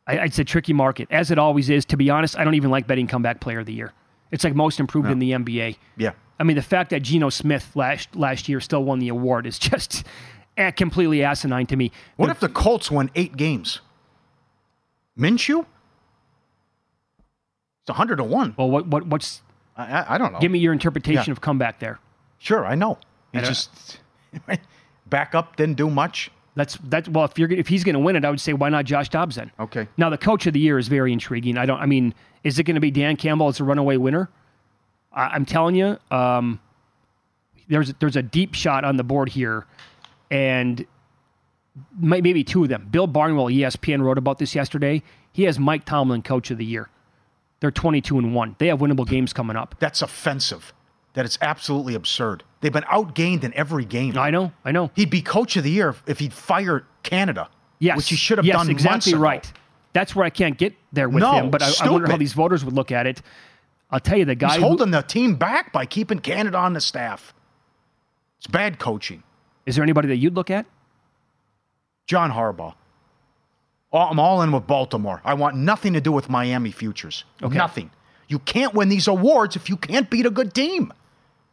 [0.07, 1.85] I, it's a tricky market, as it always is.
[1.85, 3.93] To be honest, I don't even like betting comeback player of the year.
[4.31, 5.77] It's like most improved in the NBA.
[5.95, 6.11] Yeah.
[6.39, 9.59] I mean, the fact that Geno Smith last last year still won the award is
[9.69, 10.03] just
[10.75, 11.91] completely asinine to me.
[12.17, 13.79] What if the Colts won eight games?
[15.17, 15.65] Minshew?
[17.81, 18.55] It's a hundred to one.
[18.57, 19.41] Well, what what what's?
[19.75, 20.39] I, I, don't know.
[20.39, 21.31] Give me your interpretation Yeah.
[21.31, 21.99] of comeback there.
[22.37, 22.99] Sure, I know.
[23.31, 23.99] He uh, just
[25.07, 26.29] back up, didn't do much.
[26.55, 27.25] That's that's well.
[27.25, 29.35] If you're if he's going to win it, I would say why not Josh Dobbs
[29.37, 29.51] then?
[29.59, 29.87] Okay.
[29.97, 31.57] Now the coach of the year is very intriguing.
[31.57, 31.79] I don't.
[31.79, 32.13] I mean,
[32.43, 34.29] is it going to be Dan Campbell as a runaway winner?
[35.11, 36.59] I, I'm telling you, um,
[37.67, 39.65] there's there's a deep shot on the board here,
[40.29, 40.85] and
[41.99, 42.87] may- maybe two of them.
[42.91, 45.01] Bill Barnwell, ESPN, wrote about this yesterday.
[45.31, 46.89] He has Mike Tomlin coach of the year.
[47.59, 48.55] They're 22 and one.
[48.59, 49.75] They have winnable games coming up.
[49.79, 50.73] That's offensive.
[51.13, 52.43] That is absolutely absurd.
[52.63, 54.17] They've been outgained in every game.
[54.17, 54.53] I know.
[54.63, 54.89] I know.
[54.95, 57.49] He'd be coach of the year if he'd fire Canada.
[57.79, 59.51] Yes, which he should have yes, done exactly right.
[59.91, 61.51] That's where I can't get there with No, him.
[61.51, 63.21] But I, I wonder how these voters would look at it.
[63.91, 66.71] I'll tell you, the guy He's who- holding the team back by keeping Canada on
[66.71, 67.33] the staff.
[68.37, 69.23] It's bad coaching.
[69.65, 70.65] Is there anybody that you'd look at?
[72.07, 72.75] John Harbaugh.
[73.91, 75.21] I'm all in with Baltimore.
[75.25, 77.25] I want nothing to do with Miami futures.
[77.43, 77.57] Okay.
[77.57, 77.91] Nothing.
[78.29, 80.93] You can't win these awards if you can't beat a good team.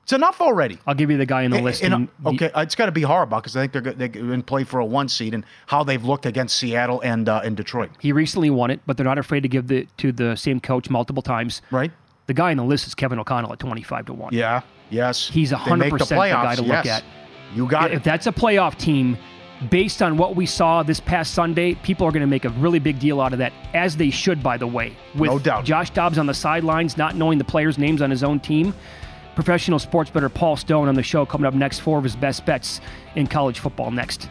[0.03, 0.79] It's enough already.
[0.87, 1.83] I'll give you the guy in the list.
[1.83, 4.65] and, and okay, it's got to be Harbaugh because I think they're go- they're play
[4.65, 7.91] for a one seed and how they've looked against Seattle and uh, and Detroit.
[8.01, 10.91] He recently won it, but they're not afraid to give the to the same coach
[10.91, 11.63] multiple times.
[11.71, 11.93] Right?
[12.27, 14.33] The guy in the list is Kevin O'Connell at twenty five to one.
[14.35, 14.63] Yeah.
[14.91, 15.29] Yes.
[15.29, 16.87] He's They 100% the playoffs, guy to look yes.
[16.87, 17.05] at.
[17.55, 18.05] You got If it.
[18.05, 19.17] that's a playoff team,
[19.71, 22.81] based on what we saw this past Sunday, people are going to make a really
[22.81, 24.97] big deal out of that, as they should, by the way.
[25.15, 25.65] With No doubt.
[25.65, 28.75] Josh Dobbs on the sidelines, not knowing the players' names on his own team.
[29.41, 31.79] Professional sports bettor Paul Stone on the show coming up next.
[31.79, 32.79] Four of his best bets
[33.15, 34.29] in college football next.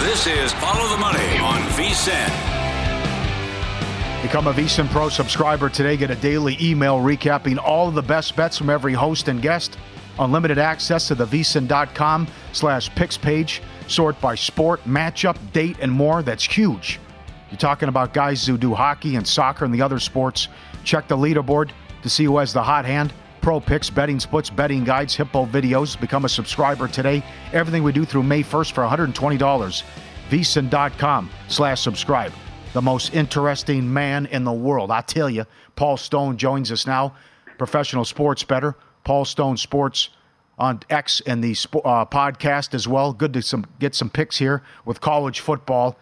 [0.00, 2.32] This is Follow the Money on VSIN.
[4.22, 5.98] Become a VSiN Pro subscriber today.
[5.98, 9.76] Get a daily email recapping all of the best bets from every host and guest.
[10.18, 13.60] Unlimited access to the VSiN.com slash picks page.
[13.90, 16.22] Sort by sport, matchup, date, and more.
[16.22, 17.00] That's huge.
[17.50, 20.46] You're talking about guys who do hockey and soccer and the other sports.
[20.84, 21.72] Check the leaderboard
[22.04, 23.12] to see who has the hot hand.
[23.40, 26.00] Pro picks, betting splits, betting guides, hippo videos.
[26.00, 27.24] Become a subscriber today.
[27.52, 29.82] Everything we do through May 1st for $120.
[30.30, 32.32] VSiN.com slash subscribe.
[32.74, 34.92] The most interesting man in the world.
[34.92, 37.16] I tell you, Paul Stone joins us now.
[37.58, 38.76] Professional sports better.
[39.02, 40.10] Paul Stone Sports
[40.60, 43.12] on X and the uh, podcast as well.
[43.12, 45.96] Good to some get some picks here with college football.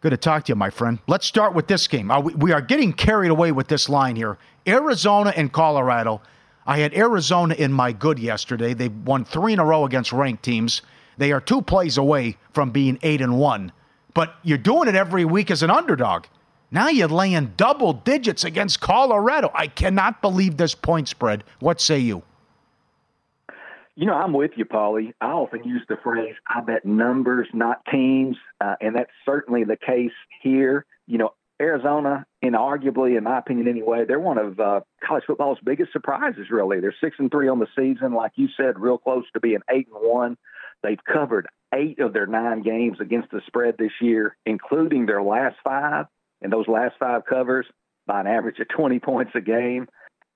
[0.00, 0.98] Good to talk to you, my friend.
[1.06, 2.10] Let's start with this game.
[2.10, 4.36] Uh, we, we are getting carried away with this line here.
[4.66, 6.20] Arizona and Colorado.
[6.66, 8.74] I had Arizona in my good yesterday.
[8.74, 10.82] They won three in a row against ranked teams.
[11.16, 13.70] They are two plays away from being eight and one.
[14.14, 16.24] But you're doing it every week as an underdog.
[16.72, 19.50] Now you're laying double digits against Colorado.
[19.54, 21.44] I cannot believe this point spread.
[21.60, 22.22] What say you?
[23.94, 25.12] You know, I'm with you, Paulie.
[25.20, 28.36] I often use the phrase, I bet numbers, not teams.
[28.60, 30.86] Uh, and that's certainly the case here.
[31.06, 35.92] You know, Arizona, inarguably, in my opinion anyway, they're one of uh, college football's biggest
[35.92, 36.80] surprises, really.
[36.80, 39.88] They're six and three on the season, like you said, real close to being eight
[39.92, 40.38] and one.
[40.82, 45.56] They've covered eight of their nine games against the spread this year, including their last
[45.62, 46.06] five.
[46.40, 47.66] And those last five covers
[48.06, 49.86] by an average of 20 points a game.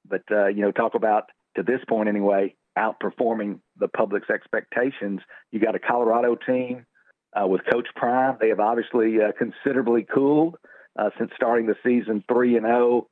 [0.08, 1.24] But, uh, you know, talk about,
[1.56, 5.20] to this point anyway, outperforming the public's expectations.
[5.50, 6.86] You got a Colorado team
[7.34, 8.36] uh, with Coach Prime.
[8.40, 10.56] They have obviously uh, considerably cooled
[10.98, 13.08] uh, since starting the season three and zero.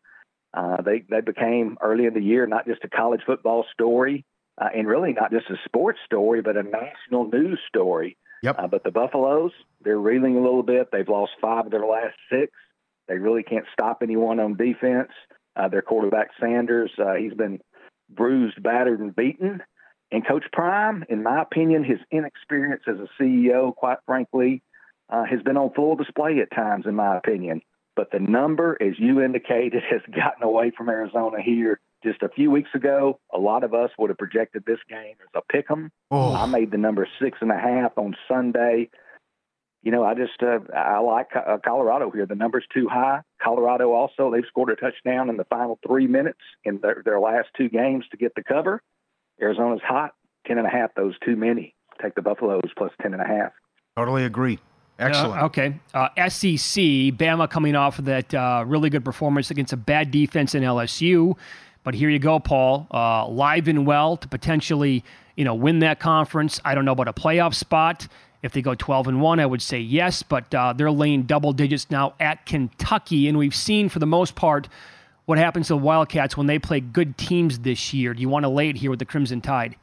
[0.52, 4.24] Uh, they they became early in the year not just a college football story,
[4.60, 8.16] uh, and really not just a sports story, but a national news story.
[8.42, 8.56] Yep.
[8.58, 10.90] Uh, but the Buffaloes, they're reeling a little bit.
[10.92, 12.52] They've lost five of their last six.
[13.08, 15.10] They really can't stop anyone on defense.
[15.56, 17.60] Uh, their quarterback Sanders, uh, he's been
[18.08, 19.62] bruised, battered, and beaten.
[20.10, 24.62] And Coach Prime, in my opinion, his inexperience as a CEO, quite frankly,
[25.10, 27.62] uh, has been on full display at times, in my opinion.
[27.96, 31.80] But the number, as you indicated, has gotten away from Arizona here.
[32.02, 35.28] Just a few weeks ago, a lot of us would have projected this game as
[35.34, 35.90] a pick 'em.
[36.10, 36.34] Oh.
[36.34, 38.90] I made the number six and a half on Sunday.
[39.84, 42.24] You know, I just uh, I like uh, Colorado here.
[42.24, 43.20] The number's too high.
[43.40, 47.48] Colorado also they've scored a touchdown in the final three minutes in their, their last
[47.54, 48.82] two games to get the cover.
[49.40, 50.14] Arizona's hot,
[50.46, 50.94] ten and a half.
[50.94, 51.74] Those too many.
[52.02, 53.52] Take the Buffaloes plus ten and a half.
[53.94, 54.58] Totally agree.
[54.98, 55.42] Excellent.
[55.42, 55.74] Uh, okay.
[55.92, 56.82] Uh, SEC,
[57.18, 61.36] Bama coming off of that uh, really good performance against a bad defense in LSU.
[61.82, 62.86] But here you go, Paul.
[62.90, 65.04] Uh, live and well to potentially,
[65.36, 66.58] you know, win that conference.
[66.64, 68.08] I don't know about a playoff spot.
[68.44, 71.54] If they go 12 and 1, I would say yes, but uh, they're laying double
[71.54, 73.26] digits now at Kentucky.
[73.26, 74.68] And we've seen, for the most part,
[75.24, 78.12] what happens to the Wildcats when they play good teams this year.
[78.12, 79.76] Do you want to lay it here with the Crimson Tide?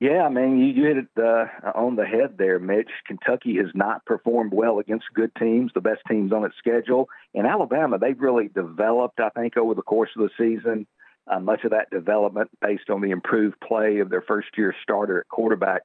[0.00, 2.90] Yeah, I mean, you, you hit it uh, on the head there, Mitch.
[3.06, 7.08] Kentucky has not performed well against good teams, the best teams on its schedule.
[7.34, 10.88] In Alabama, they've really developed, I think, over the course of the season.
[11.28, 15.20] Uh, much of that development based on the improved play of their first year starter
[15.20, 15.82] at quarterback.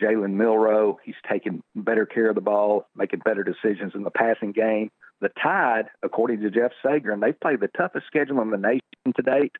[0.00, 0.98] Jalen Milroe.
[1.04, 4.90] He's taking better care of the ball, making better decisions in the passing game.
[5.20, 9.22] The Tide, according to Jeff Sagarin, they've played the toughest schedule in the nation to
[9.22, 9.52] date.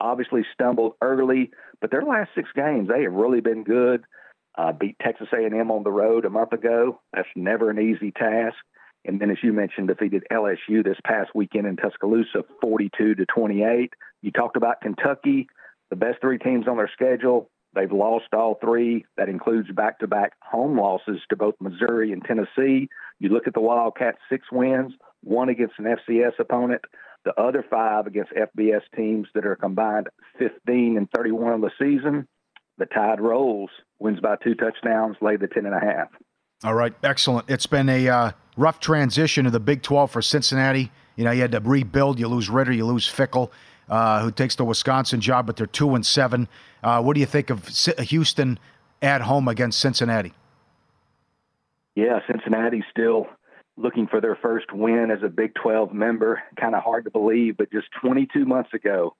[0.00, 1.50] Obviously stumbled early,
[1.80, 4.04] but their last six games they have really been good.
[4.58, 7.00] Uh, beat Texas A&M on the road a month ago.
[7.14, 8.56] That's never an easy task.
[9.04, 13.94] And then, as you mentioned, defeated LSU this past weekend in Tuscaloosa, 42 to 28.
[14.20, 15.48] You talked about Kentucky,
[15.90, 17.50] the best three teams on their schedule.
[17.74, 19.06] They've lost all three.
[19.16, 22.88] That includes back to back home losses to both Missouri and Tennessee.
[23.18, 26.82] You look at the Wildcats, six wins, one against an FCS opponent,
[27.24, 30.08] the other five against FBS teams that are combined
[30.38, 32.28] 15 and 31 on the season.
[32.78, 36.08] The Tide rolls, wins by two touchdowns, lay the 10 and a half.
[36.64, 37.48] All right, excellent.
[37.48, 40.90] It's been a uh, rough transition to the Big 12 for Cincinnati.
[41.16, 42.18] You know, you had to rebuild.
[42.18, 43.50] You lose Ridder, you lose Fickell
[43.88, 46.48] uh, who takes the Wisconsin job, but they're two and seven.
[46.82, 48.58] Uh, what do you think of Houston
[49.00, 50.32] at home against Cincinnati?
[51.94, 53.26] Yeah, Cincinnati still
[53.76, 56.42] looking for their first win as a Big 12 member.
[56.58, 59.14] Kind of hard to believe, but just 22 months ago,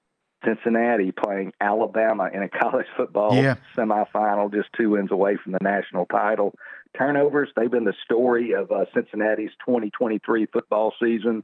[0.45, 3.57] Cincinnati playing Alabama in a college football yeah.
[3.77, 6.55] semifinal, just two wins away from the national title.
[6.97, 11.43] Turnovers, they've been the story of uh, Cincinnati's 2023 football season.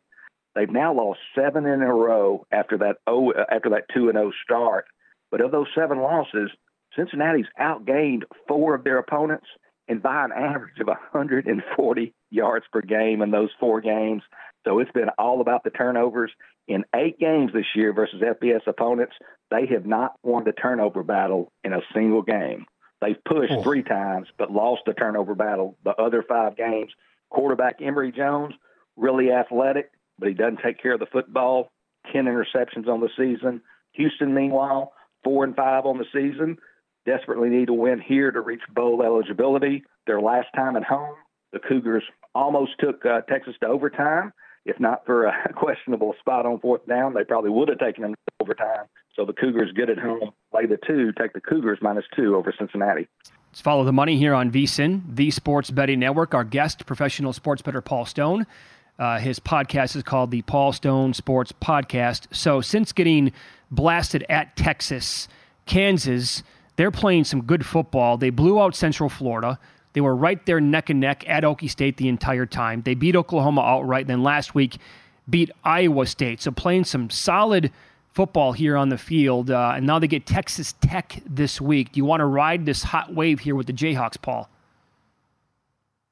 [0.58, 4.28] They've now lost seven in a row after that oh after that two and zero
[4.28, 4.86] oh start.
[5.30, 6.50] But of those seven losses,
[6.96, 9.46] Cincinnati's outgained four of their opponents
[9.86, 14.22] and by an average of 140 yards per game in those four games.
[14.66, 16.32] So it's been all about the turnovers.
[16.66, 19.14] In eight games this year versus FBS opponents,
[19.52, 22.66] they have not won the turnover battle in a single game.
[23.00, 23.62] They've pushed oh.
[23.62, 26.90] three times, but lost the turnover battle the other five games.
[27.30, 28.54] Quarterback Emory Jones,
[28.96, 31.70] really athletic, but he doesn't take care of the football.
[32.12, 33.60] Ten interceptions on the season.
[33.92, 34.92] Houston, meanwhile,
[35.24, 36.58] four and five on the season.
[37.06, 39.84] Desperately need to win here to reach bowl eligibility.
[40.06, 41.14] Their last time at home,
[41.52, 42.04] the Cougars
[42.34, 44.32] almost took uh, Texas to overtime.
[44.64, 48.14] If not for a questionable spot on fourth down, they probably would have taken them
[48.14, 48.86] to overtime.
[49.16, 52.54] So the Cougars get at home, play the two, take the Cougars minus two over
[52.56, 53.08] Cincinnati.
[53.50, 56.34] Let's follow the money here on VSIN, the Sports Betting Network.
[56.34, 58.46] Our guest, professional sports bettor Paul Stone.
[58.98, 62.26] Uh, his podcast is called the Paul Stone Sports Podcast.
[62.32, 63.32] So, since getting
[63.70, 65.28] blasted at Texas,
[65.66, 66.42] Kansas,
[66.74, 68.16] they're playing some good football.
[68.16, 69.58] They blew out Central Florida.
[69.92, 72.82] They were right there neck and neck at Okie State the entire time.
[72.82, 74.08] They beat Oklahoma outright.
[74.08, 74.78] Then last week,
[75.30, 76.40] beat Iowa State.
[76.40, 77.70] So, playing some solid
[78.14, 79.48] football here on the field.
[79.48, 81.92] Uh, and now they get Texas Tech this week.
[81.92, 84.50] Do you want to ride this hot wave here with the Jayhawks, Paul?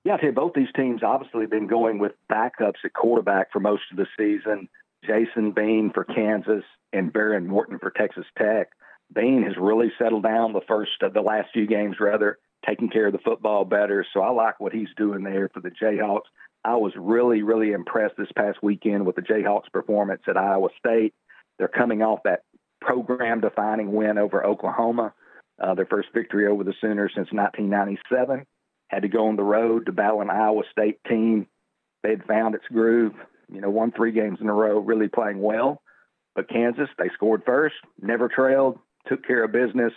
[0.06, 3.58] Yeah, I tell you, both these teams obviously been going with backups at quarterback for
[3.58, 4.68] most of the season.
[5.04, 8.68] Jason Bean for Kansas and Behren Morton for Texas Tech.
[9.12, 13.08] Bean has really settled down the first of the last few games, rather taking care
[13.08, 14.06] of the football better.
[14.14, 16.30] So I like what he's doing there for the Jayhawks.
[16.64, 21.14] I was really, really impressed this past weekend with the Jayhawks' performance at Iowa State.
[21.58, 22.42] They're coming off that
[22.80, 25.14] program-defining win over Oklahoma,
[25.60, 28.46] uh, their first victory over the Sooners since 1997
[28.88, 31.46] had to go on the road to battle an Iowa State team.
[32.02, 33.14] They had found its groove,
[33.52, 35.82] you know, won three games in a row, really playing well.
[36.34, 39.92] But Kansas, they scored first, never trailed, took care of business,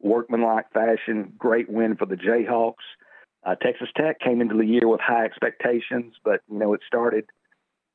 [0.00, 2.74] workmanlike fashion, great win for the Jayhawks.
[3.44, 7.26] Uh, Texas Tech came into the year with high expectations, but you know it started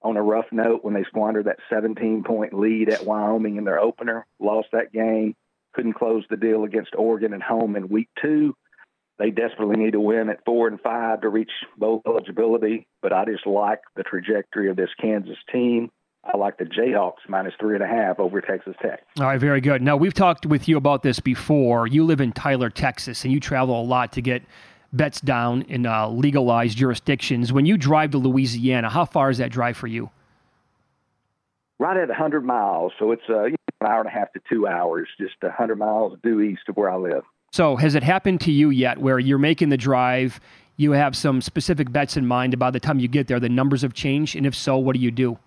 [0.01, 3.79] on a rough note when they squandered that 17 point lead at Wyoming in their
[3.79, 5.35] opener, lost that game,
[5.73, 8.55] couldn't close the deal against Oregon at home in week two
[9.19, 12.87] they desperately need to win at four and five to reach bowl eligibility.
[13.01, 15.91] But I just like the trajectory of this Kansas team.
[16.23, 19.01] I like the Jayhawks minus three and a half over Texas Tech.
[19.19, 19.81] All right, very good.
[19.81, 21.87] Now we've talked with you about this before.
[21.87, 24.43] You live in Tyler, Texas, and you travel a lot to get
[24.91, 27.53] bets down in uh, legalized jurisdictions.
[27.53, 30.09] When you drive to Louisiana, how far is that drive for you?
[31.77, 33.55] Right at 100 miles, so it's uh, an
[33.85, 36.97] hour and a half to two hours, just 100 miles due east of where I
[36.97, 37.23] live.
[37.51, 40.39] So, has it happened to you yet where you're making the drive?
[40.77, 43.49] You have some specific bets in mind, and by the time you get there, the
[43.49, 44.35] numbers have changed.
[44.35, 45.37] And if so, what do you do?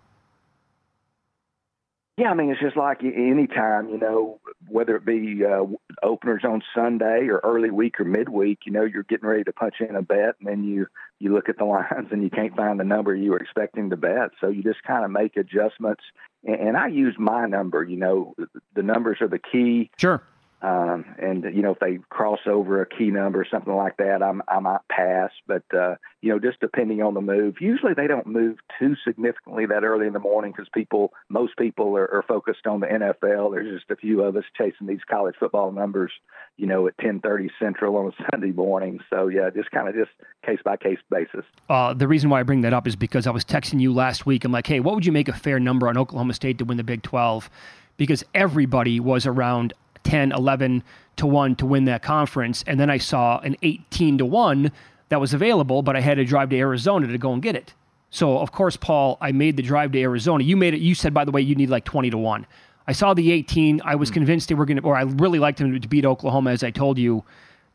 [2.19, 4.39] Yeah, I mean, it's just like any time, you know,
[4.69, 5.65] whether it be uh,
[6.03, 9.77] openers on Sunday or early week or midweek, you know, you're getting ready to punch
[9.81, 10.87] in a bet, and then you
[11.19, 13.97] you look at the lines and you can't find the number you were expecting to
[13.97, 16.03] bet, so you just kind of make adjustments.
[16.45, 17.83] And, and I use my number.
[17.83, 18.35] You know,
[18.75, 19.91] the numbers are the key.
[19.97, 20.23] Sure.
[20.63, 24.23] Um, and you know, if they cross over a key number or something like that,
[24.23, 25.31] I'm, I might pass.
[25.47, 27.57] But uh, you know, just depending on the move.
[27.61, 31.97] Usually, they don't move too significantly that early in the morning because people, most people,
[31.97, 33.53] are, are, focused on the NFL.
[33.53, 36.13] There's just a few of us chasing these college football numbers.
[36.57, 39.01] You know, at 10:30 Central on a Sunday morning.
[39.11, 40.13] So yeah, just kind of just
[40.47, 41.45] case by case basis.
[41.69, 44.27] Uh, the reason why I bring that up is because I was texting you last
[44.27, 44.45] week.
[44.45, 46.77] I'm like, hey, what would you make a fair number on Oklahoma State to win
[46.77, 47.51] the Big 12?
[47.97, 50.83] Because everybody was around 10, 11
[51.17, 52.65] to 1 to win that conference.
[52.67, 54.73] And then I saw an 18 to 1
[55.09, 57.75] that was available, but I had to drive to Arizona to go and get it.
[58.11, 60.45] So, of course, Paul, I made the drive to Arizona.
[60.45, 62.47] You made it, you said, by the way, you need like 20 to 1.
[62.87, 63.81] I saw the 18.
[63.85, 64.15] I was mm.
[64.15, 66.71] convinced they were going to, or I really liked them to beat Oklahoma, as I
[66.71, 67.25] told you.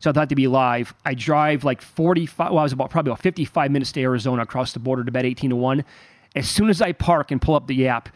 [0.00, 0.94] So I thought to be live.
[1.04, 4.72] I drive like 45, well, I was about probably about 55 minutes to Arizona across
[4.72, 5.84] the border to bet 18 to 1.
[6.36, 8.08] As soon as I park and pull up the app,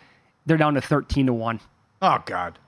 [0.47, 1.61] they're down to 13 to 1.
[2.03, 2.59] Oh, God.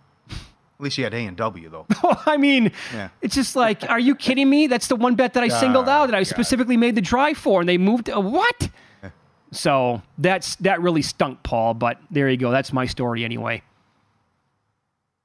[0.85, 1.87] At least you had A and W though.
[2.27, 3.09] I mean, yeah.
[3.23, 4.67] it's just like, are you kidding me?
[4.67, 7.61] That's the one bet that I singled out that I specifically made the drive for,
[7.61, 8.11] and they moved.
[8.11, 8.69] Uh, what?
[9.51, 11.73] so that's that really stunk, Paul.
[11.73, 12.51] But there you go.
[12.51, 13.63] That's my story anyway.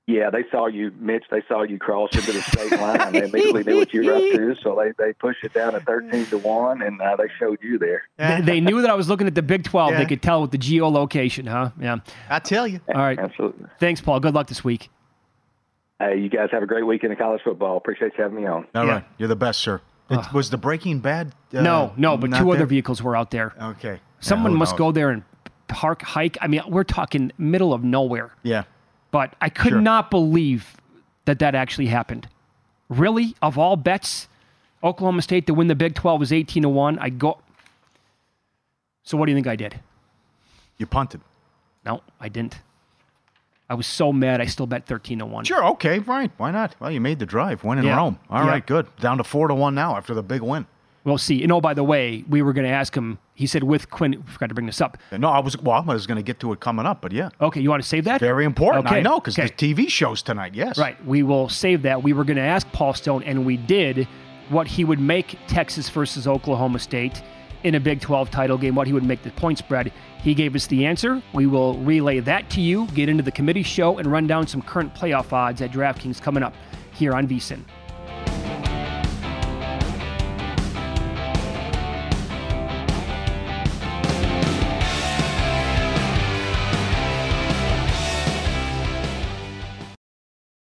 [0.08, 1.26] Yeah, they saw you, Mitch.
[1.30, 3.12] They saw you cross into the state line.
[3.12, 5.82] They immediately knew what you were up to, so they, they pushed it down to
[5.82, 8.04] thirteen to one, and uh, they showed you there.
[8.18, 9.92] They, they, knew that I was looking at the Big Twelve.
[9.92, 9.98] Yeah.
[9.98, 11.72] They could tell with the geolocation, huh?
[11.78, 11.98] Yeah.
[12.30, 12.80] I tell you.
[12.88, 13.20] All right.
[13.20, 13.66] Absolutely.
[13.82, 14.22] Thanks, Paul.
[14.22, 14.90] Good luck this week.
[16.00, 17.76] Hey, you guys have a great weekend of college football.
[17.76, 18.66] Appreciate you having me on.
[18.74, 18.92] All yeah.
[18.92, 19.82] right, You're the best, sir.
[20.10, 21.36] It, was the Breaking Bad?
[21.54, 22.56] Uh, no, no, but two there?
[22.56, 23.54] other vehicles were out there.
[23.62, 24.00] Okay.
[24.22, 25.24] Someone yeah, must go there and
[25.68, 26.38] park, hike.
[26.42, 28.32] I mean, we're talking middle of nowhere.
[28.42, 28.64] Yeah.
[29.12, 29.82] But I could sure.
[29.82, 30.78] not believe
[31.26, 32.28] that that actually happened.
[32.90, 33.36] Really?
[33.42, 34.28] Of all bets,
[34.84, 36.98] Oklahoma State to win the Big 12 was 18 to 1.
[36.98, 37.40] I go.
[39.04, 39.80] So what do you think I did?
[40.78, 41.22] You punted.
[41.86, 42.60] No, I didn't.
[43.70, 44.42] I was so mad.
[44.42, 45.46] I still bet thirteen to one.
[45.46, 46.32] Sure, okay, right.
[46.38, 46.76] Why not?
[46.80, 47.64] Well, you made the drive.
[47.64, 47.98] Win in yeah.
[47.98, 48.20] Rome.
[48.30, 48.50] All yeah.
[48.50, 48.88] right, good.
[48.98, 50.66] Down to four to one now after the big win.
[51.06, 51.36] We'll see.
[51.36, 53.20] You oh, know, by the way, we were going to ask him.
[53.34, 54.22] He said with Quinn.
[54.24, 54.98] Forgot to bring this up.
[55.12, 55.58] No, I was.
[55.58, 57.30] Well, I was going to get to it coming up, but yeah.
[57.42, 58.20] Okay, you want to save that?
[58.20, 58.86] Very important.
[58.88, 58.98] Okay.
[58.98, 59.48] I know because okay.
[59.48, 60.56] the TV shows tonight.
[60.56, 60.78] Yes.
[60.78, 61.04] Right.
[61.06, 62.04] We will save that.
[62.04, 64.08] We were going to ask Paul Stone, and we did,
[64.50, 67.22] what he would make Texas versus Oklahoma State
[67.64, 69.92] in a Big 12 title game, what he would make the point spread.
[70.22, 71.22] He gave us the answer.
[71.34, 74.62] We will relay that to you, get into the committee show, and run down some
[74.62, 76.54] current playoff odds at DraftKings coming up
[76.94, 77.64] here on VSIN.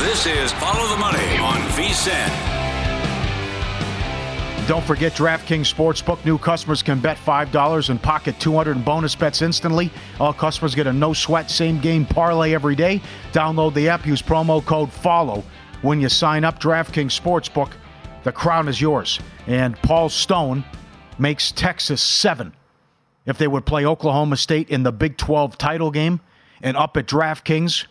[0.00, 2.28] This is Follow the Money on VSIN.
[4.66, 6.24] Don't forget DraftKings Sportsbook.
[6.24, 9.90] New customers can bet $5 and pocket 200 in bonus bets instantly.
[10.18, 13.00] All customers get a no sweat same game parlay every day.
[13.32, 15.44] Download the app, use promo code FOLLOW
[15.82, 16.58] when you sign up.
[16.60, 17.72] DraftKings Sportsbook.
[18.24, 19.20] The crown is yours.
[19.46, 20.64] And Paul Stone
[21.18, 22.52] makes Texas 7
[23.26, 26.20] if they would play Oklahoma State in the Big 12 title game
[26.62, 27.86] and up at DraftKings.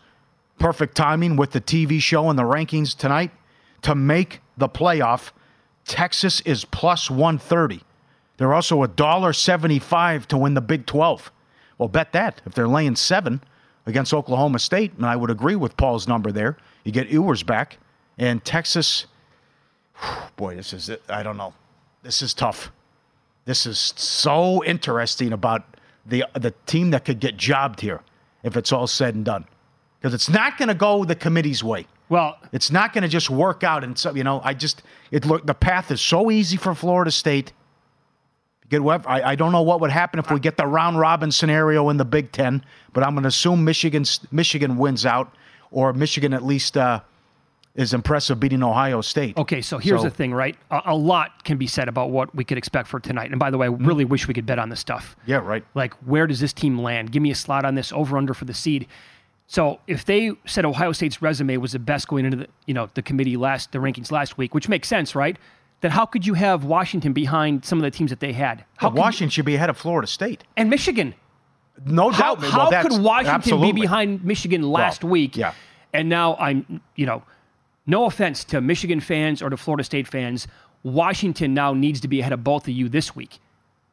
[0.64, 3.32] Perfect timing with the TV show and the rankings tonight
[3.82, 5.32] to make the playoff.
[5.84, 7.82] Texas is plus 130.
[8.38, 11.34] They're also a dollar 75 to win the Big 12.
[11.78, 13.44] Well, bet that if they're laying seven
[13.86, 16.56] against Oklahoma State, and I would agree with Paul's number there.
[16.86, 17.78] You get Ewers back,
[18.18, 19.08] and Texas.
[20.38, 21.04] Boy, this is it.
[21.10, 21.54] I don't know.
[22.04, 22.72] This is tough.
[23.44, 28.00] This is so interesting about the the team that could get jobbed here
[28.44, 29.46] if it's all said and done,
[30.04, 31.88] because it's not going to go the committee's way.
[32.10, 35.26] Well, It's not going to just work out, and so you know, I just it
[35.26, 37.54] look the path is so easy for Florida State.
[38.70, 41.32] Get whoever, I, I don't know what would happen if we get the round robin
[41.32, 45.34] scenario in the Big Ten, but I'm going to assume Michigan Michigan wins out,
[45.72, 47.00] or Michigan at least uh,
[47.76, 49.38] is impressive beating Ohio State.
[49.38, 50.56] Okay, so here's So- the thing, right?
[50.70, 53.32] A, a lot can be said about what we could expect for tonight.
[53.32, 53.88] And by the way, I Mm-hmm.
[53.88, 55.16] really wish we could bet on this stuff.
[55.26, 55.64] Yeah, right.
[55.74, 57.12] Like, where does this team land?
[57.12, 58.88] Give me a slot on this over under for the seed.
[59.48, 62.90] So if they said Ohio State's resume was the best going into the you know
[62.94, 65.38] the committee last the rankings last week, which makes sense, right?
[65.82, 68.64] Then how could you have Washington behind some of the teams that they had?
[68.78, 70.44] How could- Washington should be ahead of Florida State.
[70.56, 71.14] and Michigan?
[71.86, 72.42] No How, doubt.
[72.42, 73.74] Well, how could Washington absolutely.
[73.74, 75.36] be behind Michigan last Well, week?
[75.36, 75.54] yeah.
[75.92, 77.24] And now I'm, you know,
[77.86, 80.48] no offense to Michigan fans or to Florida State fans,
[80.84, 83.40] Washington now needs to be ahead of both of you this week.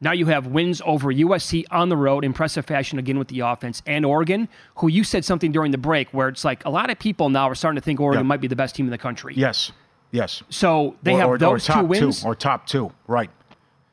[0.03, 3.82] Now you have wins over USC on the road, impressive fashion again with the offense,
[3.86, 6.98] and Oregon, who you said something during the break where it's like a lot of
[6.98, 8.28] people now are starting to think Oregon Yeah.
[8.28, 9.34] might be the best team in the country.
[9.36, 9.72] Yes.
[10.11, 10.42] Yes.
[10.48, 12.24] So they or, have or, those or top two wins.
[12.24, 13.30] or top two, right?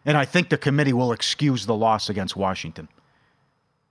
[0.06, 2.88] And I think the committee will excuse the loss against Washington.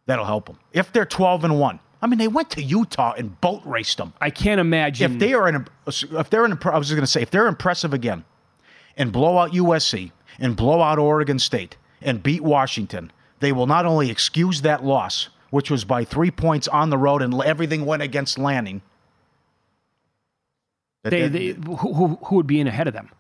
[0.07, 1.81] That'll help them if they're twelve and one.
[2.01, 4.13] I mean, they went to Utah and boat raced them.
[4.21, 5.13] I can't imagine.
[5.15, 7.47] If they are an, if they're an, I was just going to say, if they're
[7.49, 8.25] impressive again,
[8.97, 13.87] and blow out USC and blow out Oregon State and beat Washington, they will not
[13.87, 18.03] only excuse that loss, which was by three points on the road and everything went
[18.03, 18.83] against Lanning.
[21.03, 23.11] they, they- who, who, who would be in ahead of them?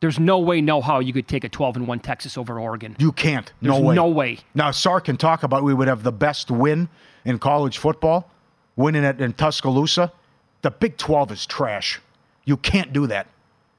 [0.00, 2.94] There's no way, no how you could take a 12 and 1 Texas over Oregon.
[2.98, 3.50] You can't.
[3.62, 3.94] No way.
[3.94, 4.38] no way.
[4.54, 6.88] Now, Sark can talk about we would have the best win
[7.24, 8.30] in college football,
[8.76, 10.12] winning it in Tuscaloosa.
[10.60, 12.00] The Big 12 is trash.
[12.44, 13.28] You can't do that.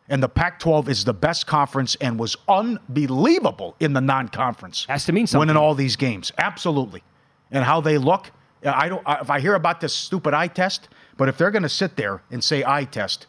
[0.08, 4.86] And the Pac 12 is the best conference and was unbelievable in the non conference.
[4.88, 5.48] Has to mean something.
[5.48, 6.32] Winning all these games.
[6.38, 7.04] Absolutely.
[7.52, 8.32] And how they look.
[8.64, 9.04] I don't.
[9.08, 12.22] If I hear about this stupid eye test, but if they're going to sit there
[12.32, 13.28] and say eye test,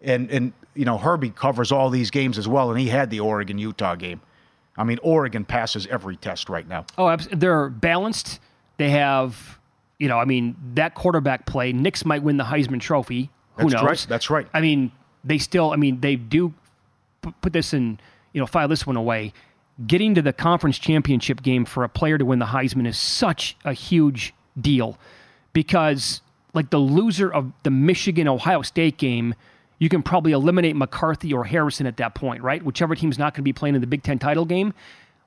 [0.00, 3.20] and and you know Herbie covers all these games as well, and he had the
[3.20, 4.20] Oregon Utah game.
[4.78, 6.86] I mean, Oregon passes every test right now.
[6.96, 8.38] Oh, they're balanced.
[8.76, 9.58] They have,
[9.98, 11.72] you know, I mean, that quarterback play.
[11.72, 13.30] Nix might win the Heisman Trophy.
[13.56, 13.82] Who That's knows?
[13.82, 14.06] right.
[14.08, 14.46] That's right.
[14.54, 14.92] I mean,
[15.28, 15.72] they still.
[15.72, 16.52] I mean, they do
[17.40, 18.00] put this in.
[18.32, 19.32] You know, file this one away.
[19.86, 23.56] Getting to the conference championship game for a player to win the Heisman is such
[23.64, 24.98] a huge deal
[25.52, 26.20] because,
[26.52, 29.34] like, the loser of the Michigan Ohio State game,
[29.78, 32.62] you can probably eliminate McCarthy or Harrison at that point, right?
[32.62, 34.74] Whichever team's not going to be playing in the Big Ten title game.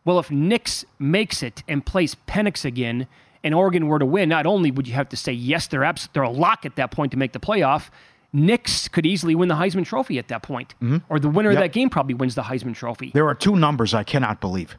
[0.04, 3.08] Well, if Nix makes it and plays Penix again,
[3.44, 6.10] and Oregon were to win, not only would you have to say yes, they're abs-
[6.14, 7.90] they're a lock at that point to make the playoff.
[8.34, 10.98] Nix could easily win the Heisman Trophy at that point, mm-hmm.
[11.10, 11.58] or the winner Yep.
[11.58, 13.12] of that game probably wins the Heisman Trophy.
[13.14, 14.78] There are two numbers I cannot believe.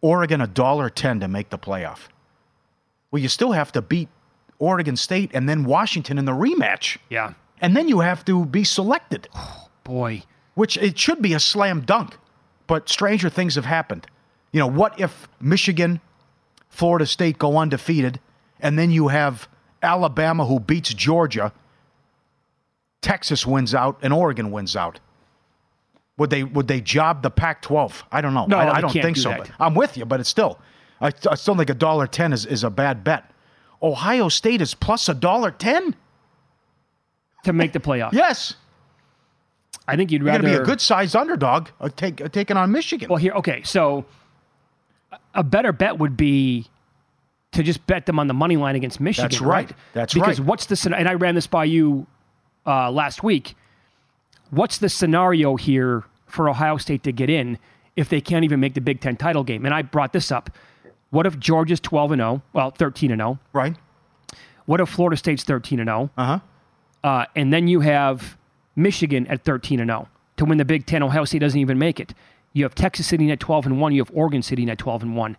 [0.00, 2.08] Oregon a dollar ten to make the playoff.
[3.10, 4.08] Well, you still have to beat
[4.58, 8.64] Oregon State and then Washington in the rematch, Yeah, and then you have to be
[8.64, 9.28] selected,
[9.84, 10.22] boy,
[10.54, 12.16] which it should be a slam dunk.
[12.66, 14.06] But stranger things have happened.
[14.52, 16.00] You know, what if Michigan,
[16.68, 18.20] Florida State go undefeated,
[18.60, 19.48] and then you have
[19.82, 21.52] Alabama who beats Georgia,
[23.02, 25.00] Texas wins out, and Oregon wins out?
[26.18, 28.02] Would they would they job the Pac-12?
[28.12, 28.46] I don't know.
[28.46, 29.42] No, I, I don't think do so.
[29.58, 30.58] I'm with you, but it's still.
[31.00, 33.30] I, I still think a dollar ten is, is a bad bet.
[33.82, 35.94] Ohio State is plus a dollar ten.
[37.44, 38.12] to make the playoff.
[38.12, 38.54] Yes,
[39.88, 41.68] I think you'd you're rather to be a good sized underdog.
[41.80, 43.08] Uh, take uh, taking on Michigan.
[43.08, 44.04] Well, here, okay, so
[45.34, 46.66] a better bet would be
[47.52, 49.30] to just bet them on the money line against Michigan.
[49.30, 49.70] That's right.
[49.92, 50.32] That's because right.
[50.32, 52.06] Because what's the and I ran this by you
[52.70, 53.54] uh, last week.
[54.50, 57.58] What's the scenario here for Ohio State to get in
[57.96, 59.64] if they can't even make the Big Ten title game?
[59.64, 60.50] And I brought this up.
[61.10, 62.42] What if Georgia's twelve and zero?
[62.52, 63.38] Well, thirteen and zero.
[63.52, 63.76] right?
[64.66, 66.10] What if Florida State's thirteen and zero?
[66.16, 66.38] Uh huh.
[67.02, 68.36] Uh, and then you have
[68.76, 70.06] Michigan at 13 and 0
[70.36, 71.02] to win the Big Ten.
[71.02, 72.12] Ohio State doesn't even make it.
[72.52, 73.92] You have Texas sitting at 12 and 1.
[73.94, 75.36] You have Oregon sitting at 12 and 1.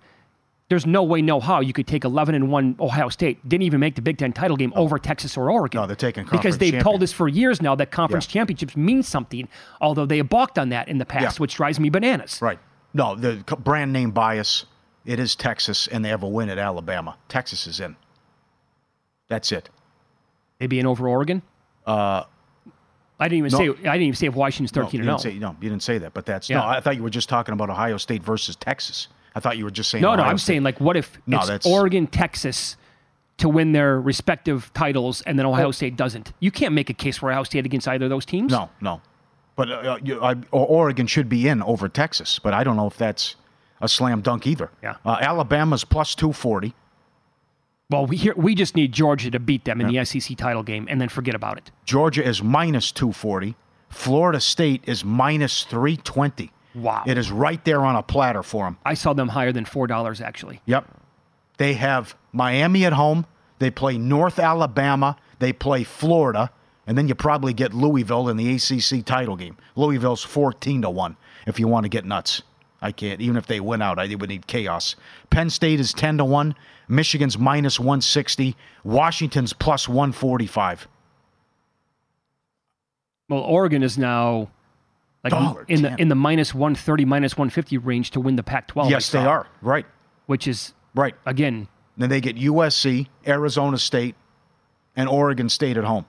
[0.71, 3.37] There's no way, no how you could take 11 and 1 Ohio State.
[3.49, 5.81] Didn't even make the Big Ten title game over Texas or Oregon.
[5.81, 8.39] No, they're taking because they've told us for years now that conference Yeah.
[8.39, 9.49] championships mean something.
[9.81, 11.41] Although they have balked on that in the past, Yeah.
[11.41, 12.39] which drives me bananas.
[12.41, 12.57] Right.
[12.93, 14.65] No, the brand name bias.
[15.03, 17.17] It is Texas, and they have a win at Alabama.
[17.27, 17.97] Texas is in.
[19.27, 19.69] That's it.
[20.59, 21.41] They being over Oregon.
[21.85, 22.23] Uh,
[23.19, 23.57] I didn't even no.
[23.75, 23.79] say.
[23.89, 25.33] I didn't even say if Washington's No, 13 you and didn't 0.
[25.33, 25.55] say no.
[25.59, 26.59] You didn't say that, but that's Yeah.
[26.59, 26.65] no.
[26.67, 29.09] I thought you were just talking about Ohio State versus Texas.
[29.35, 30.01] I thought you were just saying.
[30.01, 30.47] No, no, I'm State.
[30.53, 32.75] saying like, what if No, it's that's- Oregon, Texas
[33.37, 35.71] to win their respective titles, and then Ohio Oh.
[35.71, 36.33] State doesn't?
[36.39, 38.51] You can't make a case for Ohio State against either of those teams.
[38.51, 39.01] no, no.
[39.55, 42.97] But uh, you, I, Oregon should be in over Texas, but I don't know if
[42.97, 43.35] that's
[43.81, 44.69] a slam dunk either.
[44.81, 44.95] Yeah.
[45.05, 46.73] Uh, Alabama's plus two forty.
[47.89, 50.87] Well, we here we just need Georgia to beat them in the SEC title game,
[50.89, 51.69] and then forget about it.
[51.85, 53.55] Georgia is minus two forty.
[53.89, 56.51] Florida State is minus three twenty.
[56.73, 57.03] Wow.
[57.05, 58.77] It is right there on a platter for them.
[58.85, 60.61] I saw them higher than four dollars actually.
[60.65, 60.87] Yep.
[61.57, 63.25] They have Miami at home.
[63.59, 65.17] They play North Alabama.
[65.39, 66.51] They play Florida.
[66.87, 69.57] And then you probably get Louisville in the ACC title game.
[69.75, 71.15] Louisville's 14 to 1
[71.45, 72.41] if you want to get nuts.
[72.81, 73.21] I can't.
[73.21, 74.95] Even if they win out, I would need chaos.
[75.29, 76.55] Penn State is 10 to 1.
[76.87, 78.55] Michigan's minus 160.
[78.83, 80.87] Washington's plus 145.
[83.29, 84.49] Well, Oregon is now
[85.23, 88.35] like Dollar in the in the minus one thirty, minus one fifty range to win
[88.35, 88.89] the Pac-12.
[88.89, 89.47] Yes, they are.
[89.61, 89.85] Right.
[90.25, 91.15] Which is Right.
[91.25, 91.67] again,
[91.97, 94.15] Then they get USC, Arizona State,
[94.95, 96.05] and Oregon State at home.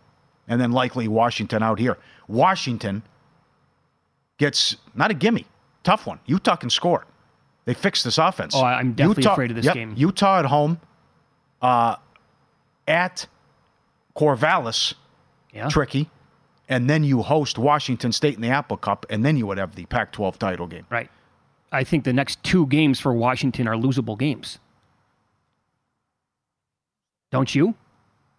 [0.49, 1.99] And then likely Washington out here.
[2.27, 3.03] Washington
[4.39, 5.47] gets not a gimme,
[5.85, 6.19] tough one.
[6.27, 7.07] Utah can score.
[7.65, 8.55] They fixed this offense.
[8.57, 9.95] Oh, I'm definitely afraid of this yep, game.
[9.97, 10.81] Utah at home,
[11.61, 11.97] uh,
[12.89, 13.27] at
[14.17, 14.95] Corvallis,
[15.53, 15.69] yeah.
[15.69, 16.11] tricky.
[16.69, 19.75] And then you host Washington State in the Apple Cup, and then you would have
[19.75, 20.87] the Pac 12 title game.
[20.91, 21.11] Right.
[21.71, 24.59] I think the next two games for Washington are losable games.
[27.31, 27.75] Don't you?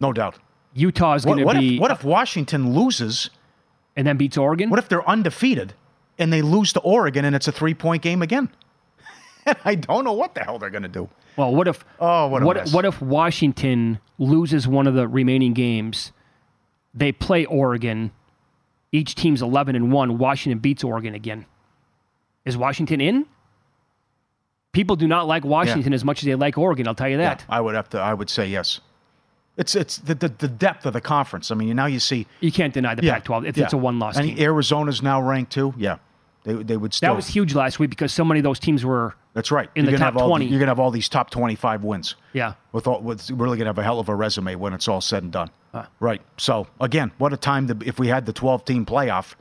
[0.00, 0.38] No doubt.
[0.74, 3.30] Utah is going to what be if, what if Washington loses?
[3.96, 4.70] and then beats Oregon.
[4.70, 5.72] What if they're undefeated
[6.18, 8.48] and they lose to Oregon and it's a three point game again?
[9.64, 11.08] I don't know what the hell they're going to do.
[11.36, 12.72] well, what if Oh, what a what, mess.
[12.72, 16.10] what if Washington loses one of the remaining games?
[16.94, 18.12] They play Oregon.
[18.92, 20.18] Each team's 11 and 1.
[20.18, 21.46] Washington beats Oregon again.
[22.44, 23.26] Is Washington in?
[24.72, 27.44] People do not like Washington as much as they like Oregon, I'll tell you that.
[27.48, 27.98] I would have to.
[27.98, 28.80] I would say yes.
[29.56, 31.52] It's it's the the, the depth of the conference.
[31.52, 32.26] I mean, now you see.
[32.40, 33.64] You can't deny the Yeah, Pac-12 if yeah.
[33.64, 34.38] it's a one-loss And team.
[34.40, 35.72] Arizona's now ranked too.
[35.76, 35.98] Yeah,
[36.42, 37.10] they they would still.
[37.10, 39.70] that was huge last week because so many of those teams were That's right.
[39.76, 40.46] in You're the top all 20.
[40.46, 42.16] you're gonna have all these top twenty five wins.
[42.32, 42.54] yeah.
[42.72, 45.22] With all, with really gonna have a hell of a resume when it's all said
[45.22, 45.50] and done.
[46.00, 46.22] Right.
[46.36, 49.34] So again, what a time to, if we had the twelve team playoff.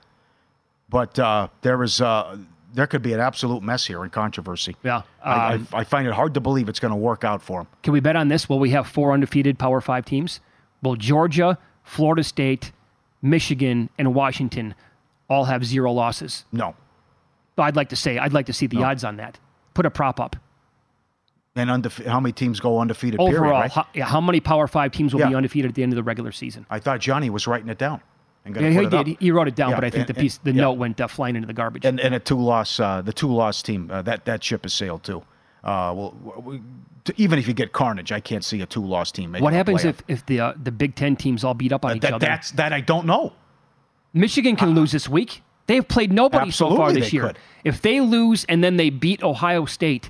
[0.90, 2.38] But uh, there is uh,
[2.74, 4.76] there could be an absolute mess here in controversy.
[4.84, 5.04] Yeah.
[5.24, 7.62] I, Um, I, I find it hard to believe it's going to work out for
[7.62, 7.68] them.
[7.84, 8.50] Can we bet on this?
[8.50, 10.40] Will we have four undefeated Power Five teams?
[10.82, 12.72] Will Georgia, Florida State,
[13.22, 14.76] Michigan, and Washington
[15.30, 16.46] all have zero losses?
[16.52, 16.76] No.
[17.58, 19.40] I'd like to say, I'd like to see the odds on that.
[19.76, 20.36] Put a prop up.
[21.56, 23.20] And undefe- how many teams go undefeated?
[23.20, 23.72] period, Overall, right?
[23.72, 26.04] how, yeah, how many Power Five teams will be undefeated at the end of the
[26.04, 26.66] regular season?
[26.70, 28.02] I thought Johnny was writing it down.
[28.46, 28.94] And Yeah, he it did.
[28.94, 29.08] up.
[29.20, 30.62] He wrote it down, Yeah, but I think and- the piece, the yeah.
[30.64, 31.86] note went uh, flying into the garbage.
[31.86, 34.74] And and a two loss, uh, the two loss team uh, that that ship has
[34.74, 35.20] sailed too.
[35.64, 36.62] Uh, well, we,
[37.18, 39.34] even if you get Carnage, I can't see a two loss team.
[39.40, 42.02] what happens if, if the uh, the Big Ten teams all beat up on each
[42.02, 42.26] that, other?
[42.26, 43.32] that's that I don't know.
[44.14, 45.42] Michigan can lose this week.
[45.68, 47.28] They've played nobody so far this year.
[47.28, 47.40] could.
[47.64, 50.10] If they lose and then they beat Ohio State,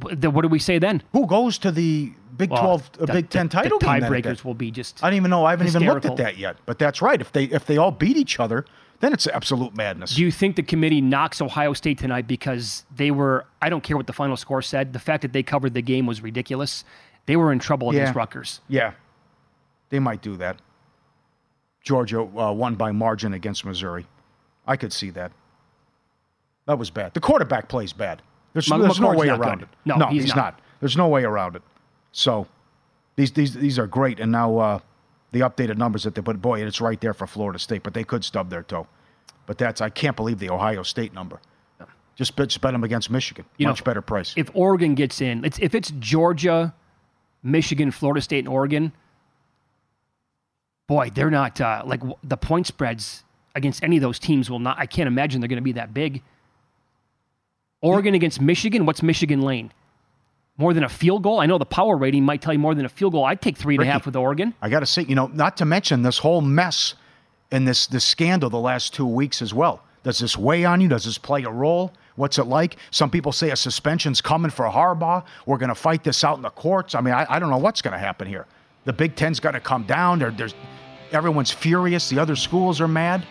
[0.00, 1.02] what do we say then?
[1.12, 4.02] Who goes to the Big Well, Twelve, uh, the- Big Ten the- title the game?
[4.02, 5.02] tiebreakers will be just.
[5.04, 5.44] I don't even know.
[5.44, 6.56] I haven't even looked at that yet.
[6.66, 7.20] But that's right.
[7.20, 8.64] If they if they all beat each other,
[9.00, 10.14] then it's absolute madness.
[10.14, 13.46] Do you think the committee knocks Ohio State tonight because they were?
[13.60, 14.92] I don't care what the final score said.
[14.94, 16.84] The fact that they covered the game was ridiculous.
[17.26, 18.18] They were in trouble against Yeah.
[18.18, 18.60] Rutgers.
[18.68, 18.92] Yeah,
[19.90, 20.60] they might do that.
[21.84, 24.06] Georgia uh, won by margin against Missouri.
[24.66, 25.32] I could see that.
[26.66, 27.12] That was bad.
[27.14, 28.22] The quarterback plays bad.
[28.52, 29.68] There's, M- there's no way around it.
[29.84, 30.36] No, he's he's, not.
[30.36, 30.60] not.
[30.80, 31.62] There's no way around it.
[32.12, 32.46] So
[33.16, 34.78] these these these are great, and now uh,
[35.30, 38.04] the updated numbers that they put, boy, it's right there for Florida State, but they
[38.04, 38.86] could stub their toe.
[39.46, 41.40] But that's I can't believe the Ohio State number.
[42.14, 43.44] Just bet, just bet them against Michigan.
[43.56, 44.34] You know, Much better price.
[44.36, 46.74] If Oregon gets in, it's, if it's Georgia,
[47.42, 48.92] Michigan, Florida State, and Oregon,
[50.86, 53.24] boy, they're not uh, like the point spreads
[53.54, 54.78] against any of those teams will not.
[54.78, 56.22] I can't imagine they're going to be that big.
[57.82, 58.86] Oregon against Michigan.
[58.86, 59.72] What's Michigan lane?
[60.56, 61.40] More than a field goal?
[61.40, 63.24] I know the power rating might tell you more than a field goal.
[63.24, 64.54] I'd take three and a half Ricky, with Oregon.
[64.62, 66.94] I got to say, you know, not to mention this whole mess
[67.50, 69.82] and this this scandal the last two weeks as well.
[70.04, 70.88] Does this weigh on you?
[70.88, 71.92] Does this play a role?
[72.16, 72.76] What's it like?
[72.90, 75.24] Some people say a suspension's coming for Harbaugh.
[75.46, 76.94] We're going to fight this out in the courts.
[76.94, 78.46] I mean, I, I don't know what's going to happen here.
[78.84, 80.18] The Big Ten's got to come down.
[80.18, 80.54] There, there's
[81.12, 82.08] everyone's furious.
[82.10, 83.24] The other schools are mad.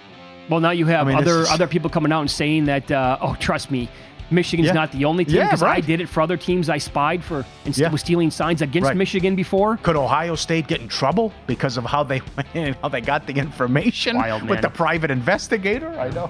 [0.49, 2.89] Well, now you have I mean, other is- other people coming out and saying that,
[2.89, 3.89] uh, oh, trust me,
[4.31, 4.73] Michigan's Yeah.
[4.73, 7.45] not the only team Yeah, because I did it for other teams I spied for
[7.65, 7.89] and Yeah.
[7.91, 8.97] was stealing signs against Right.
[8.97, 9.77] Michigan before.
[9.77, 12.21] Could Ohio State get in trouble because of how they
[12.81, 15.89] how they got the information Wild, with the private investigator?
[15.99, 16.29] I know.